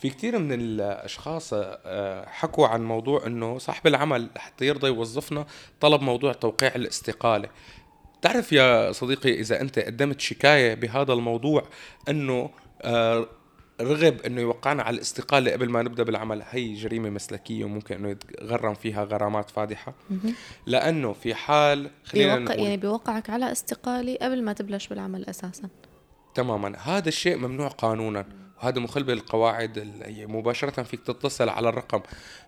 في 0.00 0.10
كثير 0.10 0.38
من 0.38 0.52
الأشخاص 0.52 1.50
آه، 1.54 2.26
حكوا 2.28 2.66
عن 2.66 2.84
موضوع 2.84 3.26
إنه 3.26 3.58
صاحب 3.58 3.86
العمل 3.86 4.30
حتى 4.36 4.66
يرضى 4.66 4.86
يوظفنا 4.86 5.46
طلب 5.80 6.02
موضوع 6.02 6.32
توقيع 6.32 6.74
الاستقالة. 6.74 7.48
تعرف 8.22 8.52
يا 8.52 8.92
صديقي 8.92 9.40
إذا 9.40 9.60
أنت 9.60 9.78
قدمت 9.78 10.20
شكاية 10.20 10.74
بهذا 10.74 11.12
الموضوع 11.12 11.62
إنه 12.08 12.50
آه، 12.82 13.26
رغب 13.80 14.20
إنه 14.20 14.40
يوقعنا 14.40 14.82
على 14.82 14.94
الاستقالة 14.94 15.52
قبل 15.52 15.68
ما 15.68 15.82
نبدأ 15.82 16.02
بالعمل 16.02 16.42
هي 16.50 16.74
جريمة 16.74 17.10
مسلكية 17.10 17.64
وممكن 17.64 17.94
إنه 17.94 18.08
يتغرم 18.08 18.74
فيها 18.74 19.04
غرامات 19.04 19.50
فادحة. 19.50 19.94
لأنه 20.66 21.12
في 21.12 21.34
حال 21.34 21.90
خلينا 22.04 22.36
بيوقع 22.36 22.54
نقول 22.54 22.64
يعني 22.64 22.76
بيوقعك 22.76 23.30
على 23.30 23.52
استقالة 23.52 24.16
قبل 24.22 24.42
ما 24.42 24.52
تبلش 24.52 24.86
بالعمل 24.86 25.26
أساسا. 25.26 25.68
تماما. 26.34 26.78
هذا 26.78 27.08
الشيء 27.08 27.36
ممنوع 27.36 27.68
قانونا. 27.68 28.26
وهذا 28.62 28.80
مخل 28.80 29.02
بالقواعد 29.02 29.92
مباشرة 30.28 30.82
فيك 30.82 31.00
تتصل 31.00 31.48
على 31.48 31.68
الرقم 31.68 32.00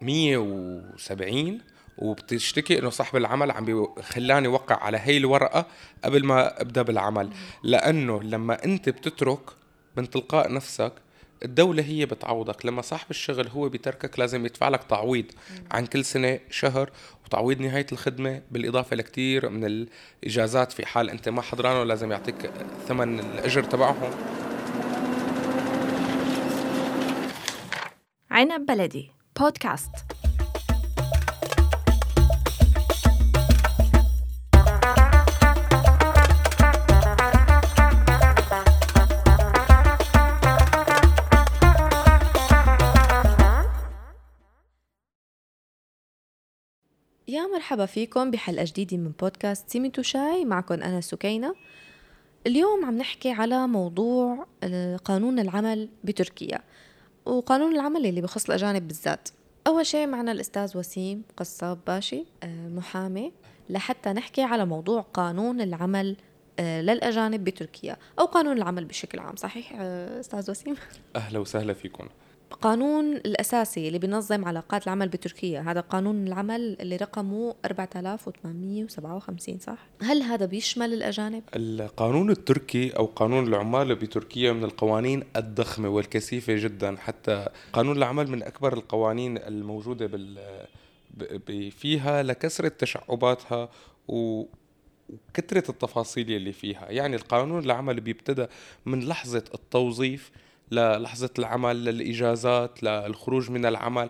170 0.03 1.61
وبتشتكي 1.98 2.79
إنه 2.79 2.91
صاحب 2.91 3.16
العمل 3.16 3.51
عم 3.51 3.87
خلاني 4.03 4.48
وقع 4.48 4.77
على 4.77 4.98
هي 4.98 5.17
الورقه 5.17 5.67
قبل 6.05 6.25
ما 6.25 6.61
أبدأ 6.61 6.83
بالعمل. 6.83 7.30
لأنه 7.62 8.23
لما 8.23 8.65
أنت 8.65 8.89
بتترك 8.89 9.41
من 9.97 10.11
تلقاء 10.11 10.53
نفسك 10.53 10.93
الدولة 11.45 11.83
هي 11.83 12.06
بتعوضك. 12.06 12.67
لما 12.67 12.83
صاحب 12.83 13.06
الشغل 13.11 13.48
هو 13.48 13.69
بتركك 13.69 14.19
لازم 14.19 14.47
يدفع 14.47 14.69
لك 14.69 14.84
تعويض 14.84 15.27
عن 15.70 15.87
كل 15.87 16.05
سنة 16.05 16.39
شهر 16.51 16.91
وتعويض 17.25 17.61
نهاية 17.61 17.87
الخدمة 17.92 18.42
بالإضافة 18.51 18.97
لكثير 18.97 19.48
من 19.48 19.65
الإجازات 19.65 20.73
في 20.73 20.87
حال 20.87 21.11
أنت 21.11 21.29
ما 21.29 21.42
حضرانه. 21.42 21.84
لازم 21.84 22.12
يعطيك 22.12 22.51
ثمن 22.89 23.20
الأجر 23.20 23.65
تبعهم. 23.65 24.11
عنب 28.43 28.67
بلدي. 28.67 29.11
بودكاست. 29.41 29.91
يا 47.29 47.47
مرحبا 47.47 47.87
فيكم 47.87 48.31
بحلقة 48.31 48.65
جديدة 48.65 48.97
من 48.97 49.11
بودكاست 49.21 49.71
سيميتو 49.71 50.03
شاي. 50.03 50.45
معكم 50.45 50.75
أنا 50.75 51.01
سكينة. 51.01 51.55
اليوم 52.47 52.84
عم 52.84 52.99
نحكي 52.99 53.31
على 53.31 53.67
موضوع 53.67 54.47
قانون 55.05 55.39
العمل 55.39 55.89
بتركيا. 56.05 56.62
وقانون 57.27 57.73
العمل 57.75 58.06
اللي 58.06 58.20
بخص 58.20 58.45
الأجانب 58.47 58.89
بالذات 58.89 59.28
أول 59.67 59.87
شيء 59.87 60.06
معنا 60.06 60.33
الأستاذ 60.33 60.78
وسيم 60.78 61.23
قصاب 61.37 61.78
باشي 61.87 62.25
آه، 62.42 62.69
محامي 62.69 63.33
لحتى 63.70 64.12
نحكي 64.12 64.42
على 64.42 64.65
موضوع 64.65 65.01
قانون 65.01 65.61
العمل 65.61 66.17
آه، 66.59 66.81
للأجانب 66.81 67.45
بتركيا 67.45 67.97
أو 68.19 68.25
قانون 68.25 68.56
العمل 68.56 68.84
بشكل 68.84 69.19
عام 69.19 69.37
صحيح 69.37 69.73
آه، 69.81 70.20
أستاذ 70.20 70.50
وسيم؟ 70.50 70.77
أهلا 71.17 71.39
وسهلا 71.39 71.73
فيكم 71.73 72.09
القانون 72.53 73.17
الأساسي 73.17 73.89
اللي 73.89 73.98
بينظم 73.98 74.45
علاقات 74.45 74.84
العمل 74.84 75.08
بتركيا 75.08 75.61
هذا 75.61 75.81
قانون 75.81 76.27
العمل 76.27 76.77
اللي 76.81 76.97
رقمه 76.97 77.55
4857 77.64 79.59
صح؟ 79.59 79.78
هل 80.03 80.22
هذا 80.22 80.47
بيشمل 80.47 80.92
الأجانب؟ 80.94 81.42
القانون 81.56 82.31
التركي 82.31 82.91
أو 82.91 83.05
قانون 83.06 83.48
العمال 83.48 83.94
بتركيا 83.94 84.53
من 84.53 84.64
القوانين 84.64 85.25
الضخمة 85.36 85.89
والكثيفة 85.89 86.55
جدا 86.56 86.97
حتى 86.97 87.48
قانون 87.72 87.97
العمل 87.97 88.31
من 88.31 88.42
أكبر 88.42 88.72
القوانين 88.72 89.39
الموجودة 89.39 90.06
بال 90.06 90.39
فيها 91.70 92.22
لكثرة 92.22 92.69
تشعباتها 92.69 93.69
و 94.09 94.44
وكثرة 95.09 95.71
التفاصيل 95.71 96.31
اللي 96.31 96.53
فيها 96.53 96.91
يعني 96.91 97.16
القانون 97.16 97.65
العمل 97.65 98.00
بيبتدى 98.00 98.47
من 98.87 99.00
لحظة 99.09 99.44
التوظيف 99.54 100.31
للحظة 100.71 101.31
العمل 101.39 101.84
للإجازات 101.84 102.83
للخروج 102.83 103.50
من 103.50 103.67
العمل 103.67 104.09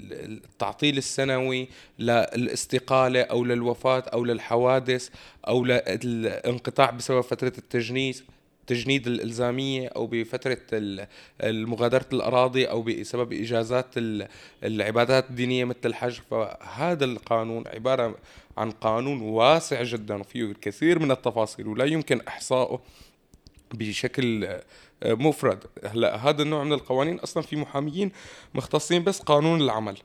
للتعطيل 0.00 0.98
السنوي 0.98 1.68
للاستقالة 1.98 3.20
أو 3.22 3.44
للوفاة 3.44 4.00
أو 4.12 4.24
للحوادث 4.24 5.08
أو 5.48 5.64
للانقطاع 5.64 6.90
بسبب 6.90 7.20
فترة 7.20 7.52
التجنيس 7.58 8.24
التجنيد 8.70 9.06
الإلزامية 9.06 9.88
أو 9.88 10.06
بفترة 10.06 10.58
مغادرة 11.42 12.06
الأراضي 12.12 12.64
أو 12.64 12.82
بسبب 12.82 13.32
إجازات 13.32 13.86
العبادات 14.64 15.30
الدينية 15.30 15.64
مثل 15.64 15.78
الحج. 15.84 16.18
فهذا 16.30 17.04
القانون 17.04 17.64
عبارة 17.66 18.16
عن 18.56 18.70
قانون 18.70 19.20
واسع 19.20 19.82
جدا 19.82 20.14
وفيه 20.14 20.44
الكثير 20.44 20.98
من 20.98 21.10
التفاصيل 21.10 21.66
ولا 21.66 21.84
يمكن 21.84 22.20
إحصائه. 22.28 22.80
بشكل 23.74 24.44
آه، 24.44 24.62
مفرد. 25.14 25.64
هلا 25.84 26.16
هذا 26.16 26.42
النوع 26.42 26.64
من 26.64 26.72
القوانين 26.72 27.18
أصلا 27.18 27.42
في 27.42 27.56
محاميين 27.56 28.12
مختصين 28.54 29.04
بس 29.04 29.20
قانون 29.20 29.60
العمل. 29.60 29.96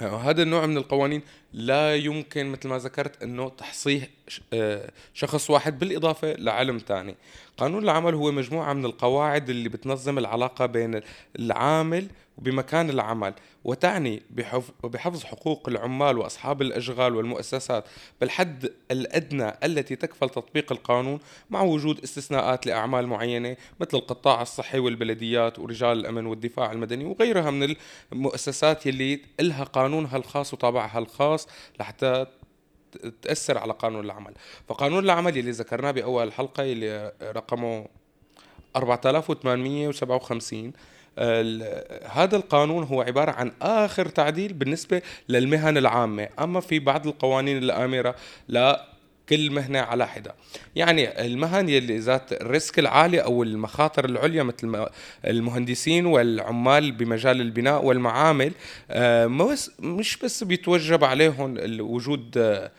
آه، 0.00 0.16
هذا 0.16 0.42
النوع 0.42 0.66
من 0.66 0.76
القوانين 0.76 1.22
لا 1.52 1.96
يمكن 1.96 2.46
مثل 2.46 2.68
ما 2.68 2.78
ذكرت 2.78 3.22
إنه 3.22 3.48
تحصيه 3.48 4.10
آه، 4.52 4.90
شخص 5.14 5.50
واحد 5.50 5.78
بالإضافة 5.78 6.32
لعلم 6.32 6.78
ثاني 6.78 7.14
قانون 7.58 7.84
العمل 7.84 8.14
هو 8.14 8.32
مجموعة 8.32 8.72
من 8.72 8.84
القواعد 8.84 9.50
اللي 9.50 9.68
بتنظم 9.68 10.18
العلاقة 10.18 10.66
بين 10.66 11.00
العامل 11.38 12.08
وبمكان 12.38 12.90
العمل 12.90 13.34
وتعني 13.64 14.22
بحفظ 14.84 15.24
حقوق 15.24 15.68
العمال 15.68 16.18
وأصحاب 16.18 16.62
الأشغال 16.62 17.16
والمؤسسات 17.16 17.84
بالحد 18.20 18.72
الأدنى 18.90 19.52
التي 19.64 19.96
تكفل 19.96 20.28
تطبيق 20.30 20.72
القانون 20.72 21.20
مع 21.50 21.62
وجود 21.62 22.02
استثناءات 22.02 22.66
لأعمال 22.66 23.06
معينة 23.06 23.56
مثل 23.80 23.96
القطاع 23.96 24.42
الصحي 24.42 24.78
والبلديات 24.78 25.58
ورجال 25.58 25.98
الأمن 25.98 26.26
والدفاع 26.26 26.72
المدني 26.72 27.04
وغيرها 27.04 27.50
من 27.50 27.76
المؤسسات 28.12 28.86
يلي 28.86 29.20
لها 29.40 29.64
قانونها 29.64 30.16
الخاص 30.16 30.54
وطابعها 30.54 30.98
الخاص 30.98 31.48
لحتى 31.80 32.26
تأثر 33.22 33.58
على 33.58 33.72
قانون 33.72 34.04
العمل. 34.04 34.34
فقانون 34.68 35.04
العمل 35.04 35.38
اللي 35.38 35.50
ذكرناه 35.50 35.90
بأول 35.90 36.26
الحلقة 36.26 36.62
اللي 36.62 37.12
رقمه 37.22 37.86
4857 38.76 40.72
هذا 42.10 42.36
القانون 42.36 42.84
هو 42.84 43.02
عبارة 43.02 43.30
عن 43.30 43.52
آخر 43.62 44.08
تعديل 44.08 44.52
بالنسبة 44.52 45.02
للمهن 45.28 45.76
العامة. 45.76 46.28
أما 46.40 46.60
في 46.60 46.78
بعض 46.78 47.06
القوانين 47.06 47.58
الآمرة 47.58 48.14
لا 48.48 48.92
كل 49.28 49.50
مهنة 49.50 49.78
على 49.78 50.08
حدة. 50.08 50.34
يعني 50.76 51.26
المهن 51.26 51.68
يلي 51.68 51.98
ذات 51.98 52.32
الريسك 52.32 52.78
العالي 52.78 53.20
أو 53.22 53.42
المخاطر 53.42 54.04
العليا 54.04 54.42
مثل 54.42 54.86
المهندسين 55.24 56.06
والعمال 56.06 56.92
بمجال 56.92 57.40
البناء 57.40 57.84
والمعامل 57.84 58.52
آه، 58.90 59.26
مش 59.80 60.16
بس 60.16 60.44
بيتوجب 60.44 61.04
عليهم 61.04 61.56
وجود 61.80 62.38
آه، 62.38 62.70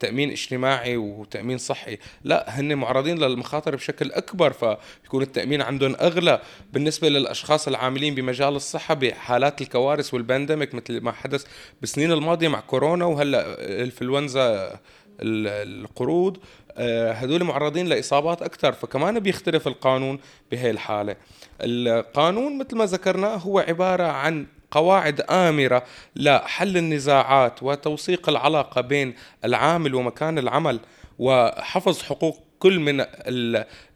تأمين 0.00 0.30
اجتماعي 0.30 0.96
وتأمين 0.96 1.58
صحي. 1.58 1.98
لا 2.24 2.60
هن 2.60 2.74
معرضين 2.74 3.18
للمخاطر 3.18 3.76
بشكل 3.76 4.12
أكبر 4.12 4.52
فيكون 4.52 5.22
التأمين 5.22 5.62
عندهم 5.62 5.96
أغلى 6.00 6.40
بالنسبة 6.72 7.08
للأشخاص 7.08 7.68
العاملين 7.68 8.14
بمجال 8.14 8.56
الصحة 8.56 8.94
بحالات 8.94 9.62
الكوارث 9.62 10.14
والبانديميك 10.14 10.74
مثل 10.74 11.00
ما 11.00 11.12
حدث 11.12 11.44
بالسنين 11.80 12.12
الماضية 12.12 12.48
مع 12.48 12.60
كورونا 12.60 13.04
وهلأ 13.04 13.64
الإنفلونزا 13.64 14.78
القرود 15.20 16.38
آه، 16.76 17.12
هدول 17.12 17.44
معرضين 17.44 17.86
لإصابات 17.86 18.42
أكثر 18.42 18.72
فكمان 18.72 19.20
بيختلف 19.20 19.66
القانون 19.66 20.18
بهي 20.50 20.70
الحالة. 20.70 21.16
القانون 21.60 22.58
مثل 22.58 22.76
ما 22.76 22.84
ذكرنا 22.84 23.34
هو 23.34 23.58
عبارة 23.58 24.04
عن 24.04 24.46
قواعد 24.74 25.20
آمرة 25.20 25.84
لحل 26.16 26.76
النزاعات 26.76 27.62
وتوثيق 27.62 28.28
العلاقة 28.28 28.80
بين 28.80 29.14
العامل 29.44 29.94
ومكان 29.94 30.38
العمل 30.38 30.80
وحفظ 31.18 32.02
حقوق 32.02 32.38
كل 32.58 32.78
من 32.78 33.04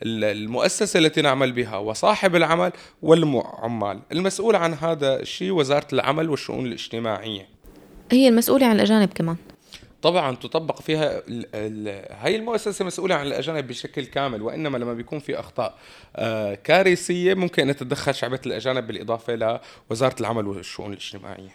المؤسسة 0.03 0.99
التي 0.99 1.23
نعمل 1.23 1.53
بها 1.53 1.77
وصاحب 1.77 2.37
العمل 2.37 2.73
والعمال 3.03 4.01
المسؤول 4.13 4.57
عن 4.57 4.75
هذا 4.75 5.21
الشيء 5.21 5.51
وزارة 5.51 5.87
العمل 5.93 6.31
والشؤون 6.31 6.67
الاجتماعية. 6.67 7.49
هي 8.13 8.29
المسؤولة 8.29 8.67
عن 8.67 8.77
الأجانب 8.77 9.09
كمان. 9.09 9.37
طبعا 10.03 10.37
تطبق 10.37 10.81
فيها 10.81 11.23
هاي 12.25 12.37
المؤسسة 12.37 12.85
مسؤولة 12.85 13.15
عن 13.15 13.27
الأجانب 13.27 13.67
بشكل 13.67 14.07
كامل 14.07 14.43
وإنما 14.43 14.79
لما 14.79 14.95
بيكون 14.95 15.19
في 15.19 15.41
أخطاء 15.41 15.79
آه، 16.17 16.55
كارثية 16.55 17.35
ممكن 17.35 17.69
أن 17.69 17.77
تتدخل 17.77 18.15
شعبية 18.15 18.41
الأجانب 18.47 18.87
بالإضافة 18.87 19.61
لوزاره 19.91 20.21
العمل 20.21 20.47
والشؤون 20.47 20.93
الاجتماعية. 20.93 21.55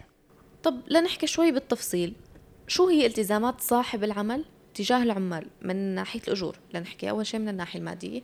طب 0.63 0.81
لنحكي 0.87 1.27
شوي 1.27 1.51
بالتفصيل. 1.51 2.13
شو 2.67 2.87
هي 2.87 3.05
التزامات 3.05 3.61
صاحب 3.61 4.03
العمل 4.03 4.45
تجاه 4.73 5.03
العمال 5.03 5.47
من 5.61 5.75
ناحية 5.75 6.21
الأجور؟ 6.27 6.55
لنحكي 6.73 7.09
أول 7.09 7.25
شيء 7.25 7.39
من 7.39 7.49
الناحية 7.49 7.79
المادية. 7.79 8.21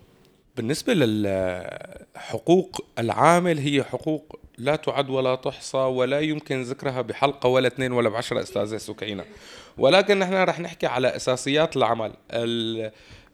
بالنسبة 0.56 0.94
للحقوق 0.94 2.86
العامل 3.00 3.60
هي 3.60 3.84
حقوق 3.84 4.40
لا 4.60 4.76
تعد 4.76 5.10
ولا 5.10 5.36
تحصى 5.36 5.78
ولا 5.78 6.20
يمكن 6.20 6.62
ذكرها 6.62 7.02
بحلقة 7.02 7.50
ولا 7.50 7.68
اثنين 7.68 7.92
ولا 7.92 8.10
بعشرة 8.10 8.42
أستاذة 8.42 8.78
سكينة. 8.78 9.26
ولكن 9.78 10.20
نحن 10.20 10.34
رح 10.34 10.60
نحكي 10.60 10.88
على 10.88 11.16
أساسيات 11.16 11.78
العمل. 11.78 12.14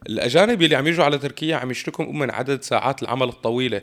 الأجانب 0.08 0.62
اللي 0.62 0.76
عم 0.76 0.86
يجوا 0.86 1.04
على 1.04 1.18
تركيا 1.18 1.56
عم 1.56 1.70
يشتكوا 1.70 2.04
من 2.04 2.30
عدد 2.30 2.62
ساعات 2.62 3.02
العمل 3.02 3.28
الطويلة 3.28 3.82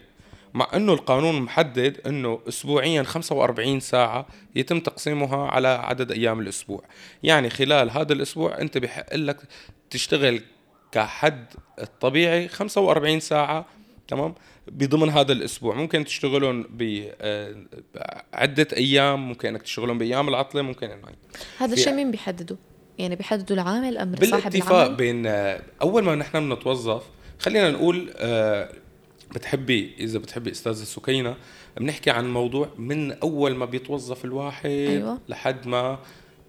مع 0.53 0.67
إنه 0.73 0.93
القانون 0.93 1.41
محدد 1.41 2.01
إنه 2.07 2.39
اسبوعيا 2.47 3.03
45 3.03 3.79
ساعة 3.79 4.27
يتم 4.55 4.79
تقسيمها 4.79 5.47
على 5.47 5.67
عدد 5.67 6.11
أيام 6.11 6.39
الأسبوع. 6.39 6.83
يعني 7.23 7.49
خلال 7.49 7.91
هذا 7.91 8.13
الأسبوع 8.13 8.61
أنت 8.61 8.77
بحق 8.77 9.15
لك 9.15 9.37
تشتغل 9.89 10.41
كحد 10.91 11.45
الطبيعي 11.79 12.47
45 12.47 13.19
ساعة 13.19 13.65
تمام؟ 14.07 14.35
بضمن 14.67 15.09
هذا 15.09 15.31
الأسبوع. 15.31 15.75
ممكن 15.75 16.05
تشتغلون 16.05 16.65
بعده 17.93 18.67
أيام 18.73 19.27
ممكن 19.27 19.47
إنك 19.47 19.61
تشتغلون 19.61 19.97
بأيام 19.97 20.29
العطلة 20.29 20.61
ممكن 20.61 20.89
إنه 20.89 21.07
هذا 21.57 21.73
الشيء 21.73 21.93
مين 21.93 22.11
بيحدده؟ 22.11 22.57
يعني 22.97 23.15
بيحددوا 23.15 23.55
العامل 23.55 23.97
أم 23.97 24.15
صاحب 24.15 24.23
العمل؟ 24.23 24.41
بالاتفاق 24.41 24.87
بين 24.87 25.25
أول 25.81 26.03
ما 26.03 26.15
نحن 26.15 26.49
بنتوظف 26.49 27.03
خلينا 27.39 27.71
نقول 27.71 28.13
آه، 28.15 28.69
بتحبي 29.35 29.93
إذا 29.99 30.19
بتحبي 30.19 30.51
أستاذة 30.51 30.83
سكينة 30.83 31.35
بنحكي 31.77 32.09
عن 32.09 32.33
موضوع 32.33 32.69
من 32.77 33.11
أول 33.11 33.55
ما 33.55 33.65
بيتوظف 33.65 34.25
الواحد 34.25 34.69
أيوة. 34.69 35.19
لحد 35.29 35.67
ما 35.67 35.99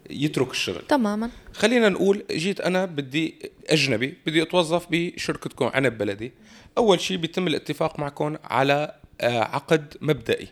يترك 0.09 0.51
الشغل 0.51 0.81
تماما. 0.87 1.29
خلينا 1.53 1.89
نقول 1.89 2.23
جيت 2.31 2.61
أنا 2.61 2.85
بدي 2.85 3.35
أجنبي 3.69 4.17
بدي 4.25 4.41
أتوظف 4.41 4.87
بشركتكم 4.91 5.65
عنب 5.65 5.97
بلدي. 5.97 6.31
أول 6.77 6.99
شيء 6.99 7.17
بيتم 7.17 7.47
الاتفاق 7.47 7.99
معكم 7.99 8.35
على 8.43 8.95
آه، 9.21 9.39
عقد 9.39 9.93
مبدئي. 10.01 10.47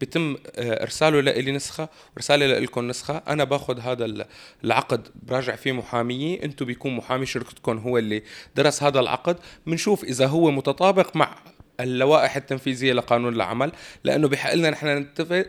بيتم 0.00 0.36
آه، 0.56 0.82
إرساله 0.82 1.20
لي 1.20 1.52
نسخة 1.52 1.88
ورساله 2.16 2.58
لكم 2.58 2.88
نسخة. 2.88 3.22
أنا 3.28 3.44
باخذ 3.44 3.80
هذا 3.80 4.26
العقد 4.64 5.08
براجع 5.22 5.56
فيه 5.56 5.72
محاميه 5.72 6.42
أنتم 6.42 6.66
بيكون 6.66 6.96
محامي 6.96 7.26
شركتكم 7.26 7.78
هو 7.78 7.98
اللي 7.98 8.22
درس 8.56 8.82
هذا 8.82 9.00
العقد. 9.00 9.36
بنشوف 9.66 10.04
إذا 10.04 10.26
هو 10.26 10.50
متطابق 10.50 11.16
مع 11.16 11.38
اللوائح 11.80 12.36
التنفيذية 12.36 12.92
لقانون 12.92 13.34
العمل 13.34 13.72
لأنه 14.04 14.28
بحق 14.28 14.54
لنا 14.54 14.70
نحن 14.70 14.86
نتفق 14.86 15.46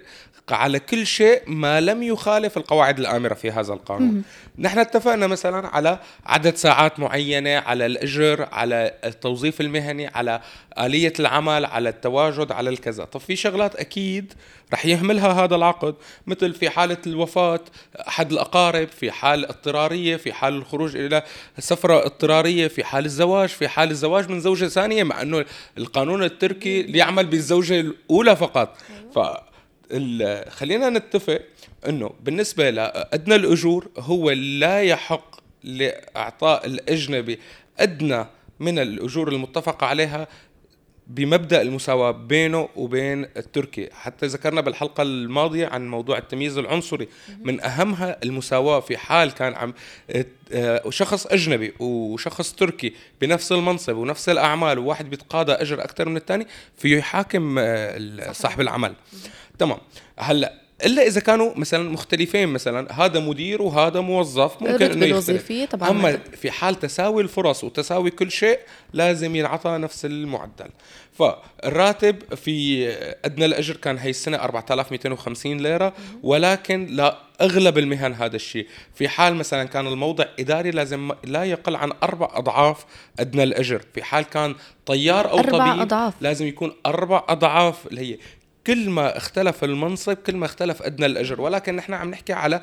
على 0.54 0.80
كل 0.80 1.06
شيء 1.06 1.42
ما 1.48 1.82
لم 1.82 2.04
يخالف 2.04 2.58
القواعد 2.58 3.00
الآمرة 3.00 3.34
في 3.34 3.52
هذا 3.52 3.74
القانون. 3.74 4.24
نحن 4.58 4.80
اتفقنا 4.80 5.28
مثلا 5.28 5.68
على 5.68 6.00
عدد 6.26 6.56
ساعات 6.56 7.00
معينة 7.00 7.58
على 7.58 7.86
الأجر 7.86 8.48
على 8.52 8.94
التوظيف 9.06 9.62
المهني 9.62 10.08
على 10.08 10.42
آلية 10.80 11.14
العمل 11.20 11.66
على 11.66 11.90
التواجد 11.90 12.52
على 12.52 12.70
الكذا. 12.70 13.04
طب 13.04 13.20
في 13.20 13.36
شغلات 13.36 13.76
أكيد 13.76 14.34
رح 14.74 14.86
يهملها 14.86 15.32
هذا 15.32 15.56
العقد 15.56 15.96
مثل 16.28 16.54
في 16.54 16.70
حالة 16.70 16.98
الوفاة 17.08 17.60
أحد 18.08 18.32
الأقارب 18.32 18.88
في 18.88 19.12
حال 19.12 19.46
اضطرارية 19.46 20.16
في 20.18 20.34
حال 20.34 20.54
الخروج 20.54 20.96
إلى 20.96 21.24
سفرة 21.60 22.06
اضطرارية 22.06 22.68
في 22.68 22.84
حال 22.84 23.06
الزواج 23.06 23.50
في 23.50 23.68
حال 23.68 23.92
الزواج 23.92 24.30
من 24.30 24.40
زوجة 24.40 24.66
ثانية 24.66 25.04
مع 25.04 25.22
أنه 25.22 25.46
القانون 25.78 26.24
التركي 26.24 26.82
يعمل 26.82 27.26
بالزوجة 27.26 27.80
الأولى 27.80 28.36
فقط. 28.36 28.78
ف 29.16 29.20
خلينا 30.50 30.90
نتفق 30.90 31.42
إنه 31.88 32.12
بالنسبة 32.24 32.70
لأدنى 32.70 33.36
الأجور 33.36 33.88
هو 33.98 34.32
لا 34.32 34.82
يحق 34.82 35.40
لإعطاء 35.64 36.66
الأجنبي 36.66 37.40
أدنى 37.80 38.26
من 38.60 38.80
الأجور 38.80 39.32
المتفق 39.32 39.84
عليها 39.84 40.28
بمبدأ 41.10 41.62
المساواة 41.62 42.12
بينه 42.12 42.70
وبين 42.76 43.24
التركي. 43.38 43.90
حتى 43.94 44.26
ذكرنا 44.26 44.62
بالحلقة 44.62 45.04
الماضية 45.04 45.68
عن 45.68 45.88
موضوع 45.88 46.18
التمييز 46.18 46.58
العنصري. 46.58 47.08
من 47.44 47.62
أهمها 47.62 48.18
المساواة 48.24 48.80
في 48.80 48.98
حال 48.98 49.32
كان 49.32 49.54
عم 49.54 49.74
آه، 50.54 50.90
شخص 50.90 51.28
أجنبي 51.28 51.74
وشخص 51.80 52.54
تركي 52.54 52.94
بنفس 53.22 53.52
المنصب 53.52 53.96
ونفس 53.96 54.30
الأعمال 54.30 54.80
وواحد 54.80 55.10
بيتقاضى 55.10 55.52
أجر 55.52 55.84
أكثر 55.84 56.10
من 56.10 56.18
الثاني 56.18 56.48
فيه 56.78 56.98
يحاكم 56.98 57.56
آه، 57.60 58.32
صاحب 58.32 58.62
العمل. 58.62 58.94
تمام. 59.60 59.78
هلأ 60.18 60.54
إلا 60.86 61.08
إذا 61.08 61.22
كانوا 61.22 61.52
مثلا 61.56 61.90
مختلفين 61.90 62.50
مثلا 62.50 63.06
هذا 63.06 63.20
مدير 63.20 63.62
وهذا 63.62 64.00
موظف 64.00 64.62
ممكن 64.62 64.86
إنه 64.86 65.06
يختلف. 65.06 65.52
طبعا 65.72 65.90
أما 65.90 66.18
في 66.18 66.52
حال 66.52 66.76
تساوي 66.76 67.24
الفرص 67.24 67.64
وتساوي 67.64 68.12
كل 68.12 68.32
شيء 68.32 68.60
لازم 68.94 69.36
ينعطى 69.36 69.70
نفس 69.70 70.06
المعدل. 70.06 70.70
فالراتب 71.14 72.36
في 72.36 72.90
أدنى 73.26 73.46
الأجر 73.46 73.76
كان 73.76 73.98
هي 73.98 74.10
السنة 74.10 74.38
4250 74.38 75.58
ليرة 75.58 75.94
ولكن 76.24 76.86
لا 76.90 77.18
أغلب 77.42 77.78
المهن 77.78 78.14
هذا 78.14 78.36
الشيء. 78.36 78.68
في 78.96 79.08
حال 79.08 79.36
مثلا 79.36 79.64
كان 79.64 79.88
الموضع 79.88 80.26
إداري 80.40 80.72
لازم 80.72 81.12
لا 81.24 81.44
يقل 81.44 81.76
عن 81.76 81.92
أربع 82.04 82.30
أضعاف 82.34 82.86
أدنى 83.20 83.44
الأجر. 83.44 83.82
في 83.94 84.04
حال 84.04 84.24
كان 84.24 84.56
طيار 84.86 85.32
أو 85.32 85.40
أربع 85.40 85.72
طبيب 85.72 85.82
أضعاف. 85.82 86.14
لازم 86.22 86.48
يكون 86.48 86.74
أربع 86.86 87.24
أضعاف 87.30 87.88
اللي 87.88 88.02
هي 88.02 88.18
كل 88.70 88.90
ما 88.90 89.18
اختلف 89.18 89.64
المنصب 89.64 90.14
كل 90.14 90.36
ما 90.36 90.46
اختلف 90.46 90.82
أدنى 90.82 91.06
الأجر. 91.06 91.42
ولكن 91.42 91.76
نحن 91.76 91.94
عم 91.94 92.10
نحكي 92.10 92.34
على 92.34 92.62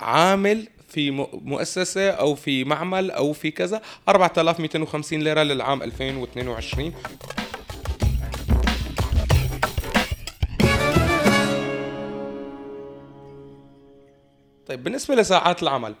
عامل 0.00 0.68
في 0.88 1.10
مؤسسة 1.32 2.10
أو 2.10 2.34
في 2.34 2.64
معمل 2.64 3.10
أو 3.10 3.32
في 3.32 3.50
كذا 3.50 3.82
4250 4.08 5.18
ليرة 5.20 5.42
للعام 5.42 5.82
2022 5.82 6.92
طيب 14.66 14.84
بالنسبة 14.84 15.14
لساعات 15.14 15.62
العمل 15.62 15.94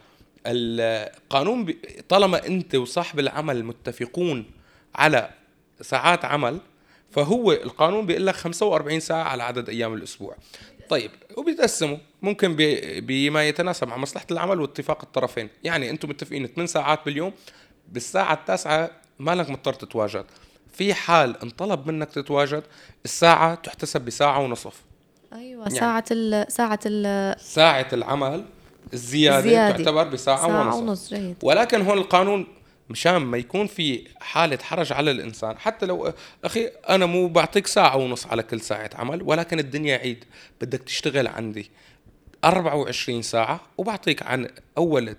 القانون 0.46 1.74
طالما 2.08 2.46
أنت 2.46 2.74
وصاحب 2.74 3.18
العمل 3.18 3.64
متفقون 3.64 4.44
على 4.94 5.30
ساعات 5.80 6.24
عمل 6.24 6.60
فهو 7.10 7.52
القانون 7.52 8.06
بيقول 8.06 8.26
لك 8.26 8.34
45 8.34 9.00
ساعة 9.00 9.22
على 9.22 9.42
عدد 9.42 9.68
أيام 9.68 9.94
الأسبوع. 9.94 10.36
طيب 10.88 11.10
وبيتقسموا. 11.36 11.96
ممكن 12.22 12.56
بما 13.00 13.48
يتناسب 13.48 13.88
مع 13.88 13.96
مصلحة 13.96 14.26
العمل 14.30 14.60
واتفاق 14.60 15.02
الطرفين. 15.02 15.48
يعني 15.64 15.90
أنتم 15.90 16.08
متفقين 16.08 16.46
8 16.46 16.66
ساعات 16.66 17.00
باليوم 17.06 17.32
بالساعة 17.88 18.34
التاسعة 18.34 18.90
مالك 19.18 19.50
مضطر 19.50 19.72
تتواجد. 19.72 20.24
في 20.72 20.94
حال 20.94 21.42
انطلب 21.42 21.86
منك 21.86 22.10
تتواجد 22.10 22.62
الساعة 23.04 23.54
تحتسب 23.54 24.00
بساعة 24.00 24.40
ونصف. 24.40 24.82
أيوه 25.32 25.62
يعني 25.62 25.74
ساعة 25.74 26.04
ال 26.10 26.52
ساعة 26.52 26.80
ال 26.86 27.40
ساعة 27.40 27.88
العمل 27.92 28.44
الزيادة, 28.92 29.38
الزيادة. 29.38 29.76
تعتبر 29.76 30.04
بساعة 30.04 30.46
ساعة 30.46 30.66
ونصف, 30.66 30.78
ونص 30.78 31.14
جيد. 31.14 31.36
ولكن 31.42 31.82
هون 31.82 31.98
القانون 31.98 32.46
مشان 32.90 33.16
ما 33.16 33.38
يكون 33.38 33.66
في 33.66 34.04
حالة 34.20 34.58
حرج 34.62 34.92
على 34.92 35.10
الإنسان. 35.10 35.58
حتى 35.58 35.86
لو 35.86 36.12
أخي 36.44 36.66
أنا 36.66 37.06
مو 37.06 37.28
بعطيك 37.28 37.66
ساعة 37.66 37.96
ونص 37.96 38.26
على 38.26 38.42
كل 38.42 38.60
ساعة 38.60 38.90
عمل 38.94 39.22
ولكن 39.22 39.58
الدنيا 39.58 39.96
عيد. 39.96 40.24
بدك 40.60 40.82
تشتغل 40.82 41.26
عندي 41.26 41.70
24 42.44 43.22
ساعة 43.22 43.60
وبعطيك 43.78 44.22
عن 44.22 44.48
أول 44.78 45.16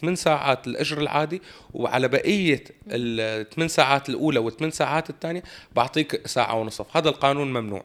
8 0.00 0.16
ساعات 0.16 0.66
الأجر 0.66 1.00
العادي 1.00 1.42
وعلى 1.74 2.08
بقية 2.08 2.64
الثمان 2.88 3.68
ساعات 3.68 4.08
الأولى 4.08 4.38
والثمان 4.38 4.70
ساعات 4.70 5.10
الثانية 5.10 5.42
بعطيك 5.76 6.26
ساعة 6.26 6.54
ونصف 6.54 6.96
هذا 6.96 7.08
القانون 7.08 7.52
ممنوع. 7.52 7.84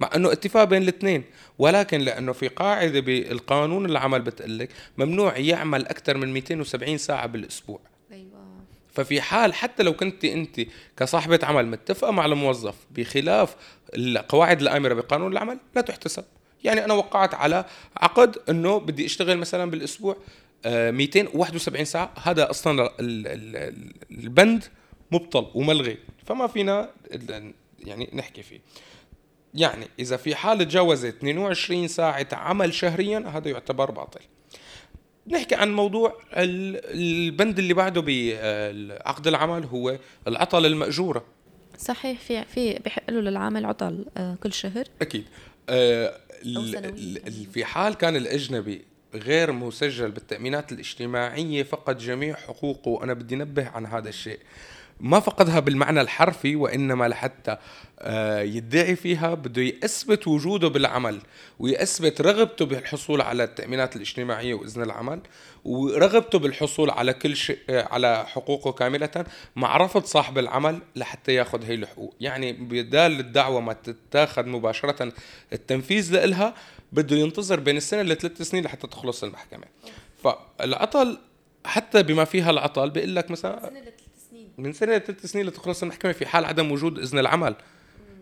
مع 0.00 0.10
إنه 0.16 0.32
اتفاق 0.32 0.64
بين 0.64 0.82
الاثنين. 0.82 1.24
ولكن 1.58 2.00
لأنه 2.00 2.32
في 2.32 2.48
قاعدة 2.48 3.00
بالقانون 3.00 3.86
العمل 3.86 4.22
بتقلك 4.22 4.68
ممنوع 4.98 5.38
يعمل 5.38 5.86
أكثر 5.86 6.16
من 6.16 6.32
270 6.32 6.98
ساعة 6.98 7.26
بالأسبوع. 7.26 7.80
ففي 8.96 9.20
حال 9.20 9.54
حتى 9.54 9.82
لو 9.82 9.92
كنت 9.92 10.24
انت 10.24 10.60
كصاحبة 10.96 11.38
عمل 11.42 11.66
متفقة 11.66 12.10
مع 12.10 12.26
الموظف 12.26 12.74
بخلاف 12.90 13.56
القواعد 13.94 14.60
الامره 14.60 14.94
بقانون 14.94 15.32
العمل 15.32 15.58
لا 15.74 15.80
تحتسب. 15.80 16.24
يعني 16.64 16.84
أنا 16.84 16.94
وقعت 16.94 17.34
على 17.34 17.64
عقد 17.96 18.36
إنه 18.48 18.78
بدي 18.78 19.06
أشتغل 19.06 19.38
مثلا 19.38 19.70
بالأسبوع 19.70 20.16
271 20.66 21.80
آه، 21.80 21.84
ساعة. 21.84 22.12
هذا 22.22 22.50
أصلا 22.50 22.90
البند 24.10 24.64
مبطل 25.10 25.46
وملغي. 25.54 25.98
فما 26.26 26.46
فينا 26.46 26.90
يعني 27.84 28.10
نحكي 28.12 28.42
فيه. 28.42 28.60
يعني 29.54 29.86
إذا 29.98 30.16
في 30.16 30.34
حال 30.34 30.58
تجاوزت 30.58 31.14
22 31.16 31.88
ساعة 31.88 32.28
عمل 32.32 32.74
شهريا 32.74 33.18
هذا 33.18 33.50
يعتبر 33.50 33.90
باطل. 33.90 34.20
نحكي 35.28 35.54
عن 35.54 35.72
موضوع 35.72 36.16
البند 36.34 37.58
اللي 37.58 37.74
بعده 37.74 38.00
بعقد 38.00 39.26
العمل 39.26 39.64
هو 39.64 39.98
العطل 40.28 40.66
المأجورة. 40.66 41.24
صحيح 41.78 42.20
في 42.20 42.44
في 42.44 42.74
بحق 42.84 43.10
له 43.10 43.20
للعامل 43.20 43.66
عطل 43.66 44.04
آه، 44.16 44.36
كل 44.42 44.52
شهر. 44.52 44.84
أكيد. 45.02 45.24
آه 45.68 46.20
في 47.52 47.64
حال 47.64 47.94
كان 47.94 48.16
الأجنبي 48.16 48.82
غير 49.14 49.52
مسجل 49.52 50.10
بالتأمينات 50.10 50.72
الاجتماعية 50.72 51.62
فقد 51.62 51.98
جميع 51.98 52.34
حقوقه. 52.34 52.88
وأنا 52.88 53.12
بدي 53.12 53.36
نبه 53.36 53.68
عن 53.68 53.86
هذا 53.86 54.08
الشيء. 54.08 54.38
ما 55.00 55.20
فقدها 55.20 55.60
بالمعنى 55.60 56.00
الحرفي 56.00 56.56
وإنما 56.56 57.08
لحتى 57.08 57.56
آه، 57.98 58.40
يدعي 58.40 58.96
فيها 58.96 59.34
بده 59.34 59.62
يثبت 59.62 60.28
وجوده 60.28 60.68
بالعمل 60.68 61.20
ويثبت 61.58 62.20
رغبته 62.20 62.66
بالحصول 62.66 63.20
على 63.20 63.44
التأمينات 63.44 63.96
الاجتماعية 63.96 64.54
وإذن 64.54 64.82
العمل 64.82 65.20
ورغبته 65.64 66.38
بالحصول 66.38 66.90
على 66.90 67.12
كل 67.12 67.36
شيء 67.36 67.58
آه، 67.70 67.88
على 67.90 68.26
حقوقه 68.26 68.72
كاملة 68.72 69.24
مع 69.56 69.76
رفض 69.76 70.04
صاحب 70.04 70.38
العمل 70.38 70.78
لحتى 70.96 71.34
ياخذ 71.34 71.64
هي 71.64 71.74
الحقوق. 71.74 72.14
يعني 72.20 72.52
بدال 72.52 73.20
الدعوة 73.20 73.60
ما 73.60 73.72
تتاخذ 73.72 74.46
مباشرة 74.46 75.12
التنفيذ 75.52 76.24
لها 76.24 76.54
بده 76.92 77.16
ينتظر 77.16 77.60
بين 77.60 77.76
السنة 77.76 78.02
لثلاث 78.02 78.42
سنين 78.42 78.64
لحتى 78.64 78.86
تخلص 78.86 79.24
المحكمة. 79.24 79.64
فالعطل 80.24 81.18
حتى 81.64 82.02
بما 82.02 82.24
فيها 82.24 82.50
العطل 82.50 82.90
بيقول 82.90 83.16
لك 83.16 83.30
مثلا 83.30 83.70
من 84.58 84.72
سنه 84.72 84.96
لثلاث 84.96 85.26
سنين 85.26 85.46
لتخلص 85.46 85.82
المحكمة 85.82 86.12
في 86.12 86.26
حال 86.26 86.44
عدم 86.44 86.72
وجود 86.72 86.98
إذن 86.98 87.18
العمل. 87.18 87.54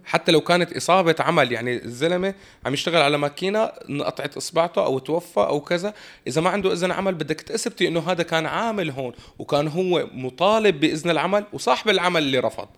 حتى 0.05 0.33
لو 0.33 0.41
كانت 0.41 0.77
إصابة 0.77 1.17
عمل 1.19 1.53
يعني 1.53 1.85
الزلمة 1.85 2.35
عم 2.67 2.75
يشتغل 2.75 3.03
على 3.03 3.19
ماكينة 3.19 3.65
انقطعت 3.65 4.37
إصبعته 4.37 4.85
أو 4.85 4.99
توفى 4.99 5.41
أو 5.41 5.61
كذا. 5.61 5.95
إذا 6.27 6.41
ما 6.41 6.51
عنده 6.51 6.73
إذن 6.73 6.93
عمل 6.93 7.15
بدك 7.15 7.41
تثبتي 7.41 7.89
إنه 7.89 8.11
هذا 8.11 8.23
كان 8.23 8.47
عامل 8.47 8.91
هون 8.91 9.13
وكان 9.39 9.69
هو 9.69 10.09
مطالب 10.13 10.81
بإذن 10.81 11.11
العمل 11.11 11.45
وصاحب 11.53 11.89
العمل 11.89 12.23
اللي 12.23 12.39
رفض. 12.39 12.69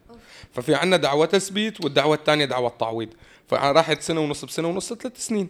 ففي 0.53 0.75
عنا 0.75 0.97
دعوة 0.97 1.27
تثبيت 1.27 1.85
والدعوة 1.85 2.15
الثانية 2.15 2.45
دعوة 2.45 2.73
تعويض 2.81 3.09
فراحت 3.49 4.01
سنة 4.01 4.21
ونص 4.21 4.45
بسنة 4.45 4.69
ونص 4.69 4.93
ثلاث 4.93 5.27
سنين. 5.27 5.49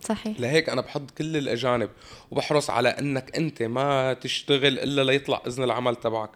صحيح. 0.00 0.40
لهيك 0.40 0.68
أنا 0.68 0.80
بحط 0.80 1.10
كل 1.18 1.36
الأجانب 1.36 1.90
وبحرص 2.30 2.70
على 2.70 2.88
إنك 2.88 3.36
أنت 3.36 3.62
ما 3.62 4.12
تشتغل 4.12 4.78
إلا 4.78 5.04
ليطلع 5.04 5.42
إذن 5.46 5.64
العمل 5.64 5.96
تبعك. 5.96 6.30